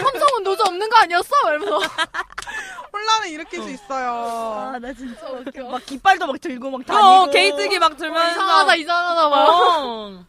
[0.00, 1.28] 삼성은 노조 없는 거 아니었어?
[1.50, 1.80] 이러면서
[2.92, 4.72] 혼란을 일으킬 수 있어요.
[4.74, 5.62] 아 나 진짜 웃겨.
[5.68, 7.06] 막 깃발도 막 들고 막 다니고.
[7.06, 8.30] 어, 게이트기 막 들면서.
[8.32, 10.24] 이상하다 이상하다 막.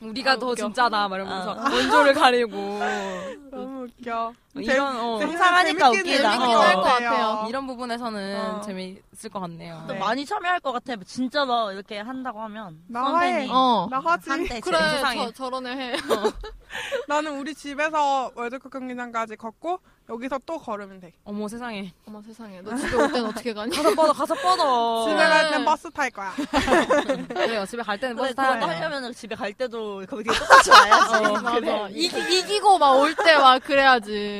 [0.00, 0.06] 어.
[0.06, 0.62] 우리가 아, 더 웃겨.
[0.64, 1.52] 진짜다, 막 이러면서.
[1.58, 1.70] 아.
[1.70, 2.56] 원조를 가리고.
[3.50, 4.32] 너무 웃겨.
[4.54, 5.18] 이런, 어.
[5.18, 6.30] 재밌긴 웃기다.
[6.32, 6.60] 재밌긴 어.
[6.60, 7.46] 할것 같아요.
[7.48, 8.60] 이런 부분에서는 어.
[8.62, 9.84] 재미있을 것 같네요.
[9.86, 9.98] 또 네.
[10.00, 10.94] 많이 참여할 것 같아.
[11.06, 12.78] 진짜 막 이렇게 한다고 하면.
[12.88, 13.48] 나 수원팬이 해.
[13.50, 13.86] 어.
[13.90, 14.28] 나 하지.
[14.60, 15.26] 그래 세상에.
[15.26, 15.96] 저, 저런 애 해.
[17.08, 21.12] 나는 우리 집에서 월드컵 경기장까지 걷고 여기서 또 걸으면 돼.
[21.24, 21.92] 어머 세상에.
[22.06, 23.74] 어머 세상에 너 집에 올 땐 어떻게 가니?
[23.76, 25.04] 가서 뻗어, 가서 뻗어.
[25.10, 26.32] 집에 갈 땐 버스 탈 거야.
[27.28, 27.64] 그래요.
[27.66, 28.66] 집에 갈 때는 버스 타야 돼.
[28.66, 31.14] 하려면 집에 갈 때도 거기 똑같이 와야지.
[31.24, 31.88] 어, 맞아.
[31.90, 34.39] 이기, 이기고 막 올 때 막 그래야지.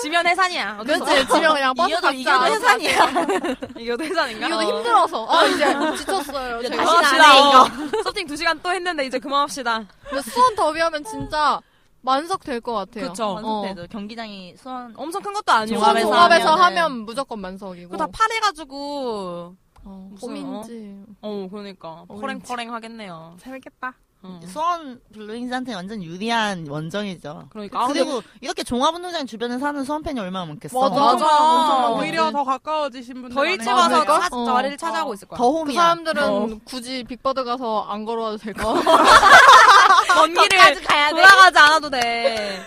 [0.00, 0.76] 지면 해산이야.
[0.78, 2.98] 그렇지 집에 그냥 버스 이겨도 이겨도 해산이야.
[3.78, 4.46] 이겨도 해산인가?
[4.48, 4.76] 이거도 어.
[4.76, 5.26] 힘들어서.
[5.30, 5.64] 아 이제
[5.98, 6.60] 지쳤어요.
[6.60, 6.70] 이제.
[6.76, 7.24] 다시 그만합시다.
[7.24, 8.02] 안 해, 어.
[8.04, 9.84] 서팅 2시간 또 했는데 이제 그만합시다.
[10.22, 11.60] 수원 더비 하면 진짜
[12.02, 13.08] 만석 될 것 같아요.
[13.08, 13.34] 그쵸.
[13.34, 15.78] 완성돼도 경기장이 수원 엄청 큰 것도 아니고.
[15.78, 17.90] 수원 종합에서 종합에서 하면은- 하면 무조건 만석이고.
[17.90, 19.54] 그거 다 파래가지고.
[19.88, 21.04] 어, 무슨, 봄인지.
[21.22, 22.04] 어, 그러니까.
[22.08, 22.20] 어린지.
[22.20, 23.36] 퍼랭퍼랭 하겠네요.
[23.40, 23.94] 재밌겠다.
[24.26, 24.40] 어.
[24.46, 27.46] 수원 블루잉즈한테 완전 유리한 원정이죠.
[27.50, 27.82] 그러니까.
[27.82, 30.78] 아, 그리고 이렇게 종합운동장 주변에 사는 수원 팬이 얼마나 많겠어.
[30.78, 31.00] 맞아.
[31.00, 31.88] 맞아.
[31.90, 32.30] 오히려.
[32.30, 33.68] 더 가까워지신 분들 더 일찍.
[33.68, 34.28] 와서 그러니까?
[34.28, 34.44] 차, 어.
[34.46, 35.38] 자리를 차지하고 있을 거야.
[35.38, 35.80] 더그 홈이야.
[35.80, 36.48] 사람들은 어.
[36.64, 38.74] 굳이 빅버드 가서 안 걸어와도 될 거.
[40.16, 42.62] 먼 길을 가야 돌아가지 않아도 돼.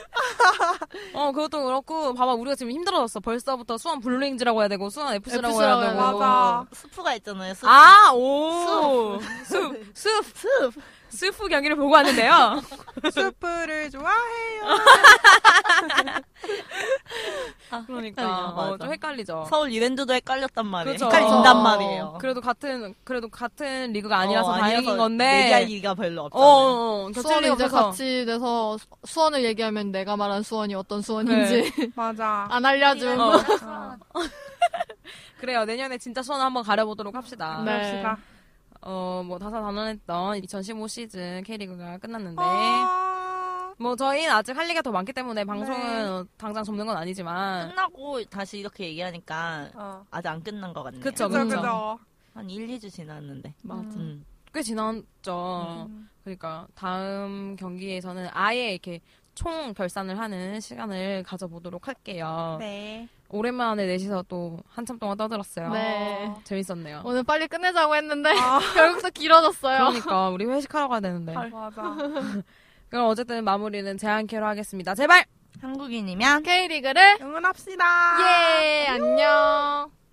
[1.14, 3.20] 어, 그것도 그렇고, 봐봐, 우리가 지금 힘들어졌어.
[3.20, 6.20] 벌써부터 수원 블루윙즈라고 해야 되고, 수원 FC라고 해야 FC라고 해야 되고.
[6.20, 6.66] 맞아.
[6.74, 7.54] 스프가 있잖아요.
[7.56, 7.68] 스프.
[7.68, 9.20] 아, 오!
[9.46, 10.74] 숲, 숲, 숲.
[11.20, 12.62] 스프 경기를 보고 왔는데요.
[13.12, 14.64] 스프를 좋아해요.
[17.88, 18.78] 그러니까, 헷갈려, 어.
[18.78, 19.46] 좀 헷갈리죠.
[19.50, 20.94] 서울 이랜드도 헷갈렸단 말이에요.
[20.94, 21.06] 그쵸.
[21.08, 21.62] 헷갈린단 어.
[21.62, 22.18] 말이에요.
[22.22, 25.44] 그래도 같은, 그래도 같은 리그가 아니라서 어, 다행인 건데.
[25.44, 26.48] 얘기하기가 별로 어, 없잖아요.
[26.48, 27.12] 어, 어.
[27.22, 27.86] 수원이 리 이제 없어서.
[27.90, 32.48] 같이 돼서 수- 수원을 얘기하면 내가 말한 수원이 어떤 수원인지 맞아.
[32.50, 33.20] 안 알려줌.
[33.20, 33.34] 어.
[33.36, 33.98] 어.
[35.42, 35.66] 그래요.
[35.66, 37.62] 내년에 진짜 수원 한번 가려보도록 합시다.
[37.66, 37.72] 네.
[37.74, 38.18] 그럽시다.
[38.82, 42.42] 어, 뭐, 다사다난했던 2015 시즌 K리그가 끝났는데.
[42.42, 46.02] 아, 뭐, 저희는 아직 할 얘기가 더 많기 때문에 방송은 네.
[46.10, 47.70] 어, 당장 접는 건 아니지만.
[47.70, 50.06] 끝나고 다시 이렇게 얘기하니까 어.
[50.12, 51.02] 아직 안 끝난 것 같네요.
[51.02, 51.46] 그쵸, 그쵸.
[51.46, 52.00] 그죠.
[52.34, 53.54] 한 1, 2주 지났는데.
[53.64, 53.98] 맞아.
[53.98, 54.26] 음.
[54.54, 55.88] 꽤 지났죠.
[55.90, 56.10] 음.
[56.24, 59.02] 그러니까 다음 경기에서는 아예 이렇게
[59.40, 62.58] 총 결산을 하는 시간을 가져보도록 할게요.
[62.60, 63.08] 네.
[63.30, 65.70] 오랜만에 넷이서 또 한참 동안 떠들었어요.
[65.72, 66.34] 네.
[66.44, 67.04] 재밌었네요.
[67.06, 68.60] 오늘 빨리 끝내자고 했는데 아.
[68.76, 69.78] 결국 또 길어졌어요.
[69.78, 71.34] 그러니까 우리 회식하러 가야 되는데.
[71.34, 71.72] 맞아.
[72.90, 74.94] 그럼 어쨌든 마무리는 제한캐로 하겠습니다.
[74.94, 75.24] 제발!
[75.62, 77.86] 한국인이면 K리그를 응원합시다.
[78.22, 79.99] 예 안녕.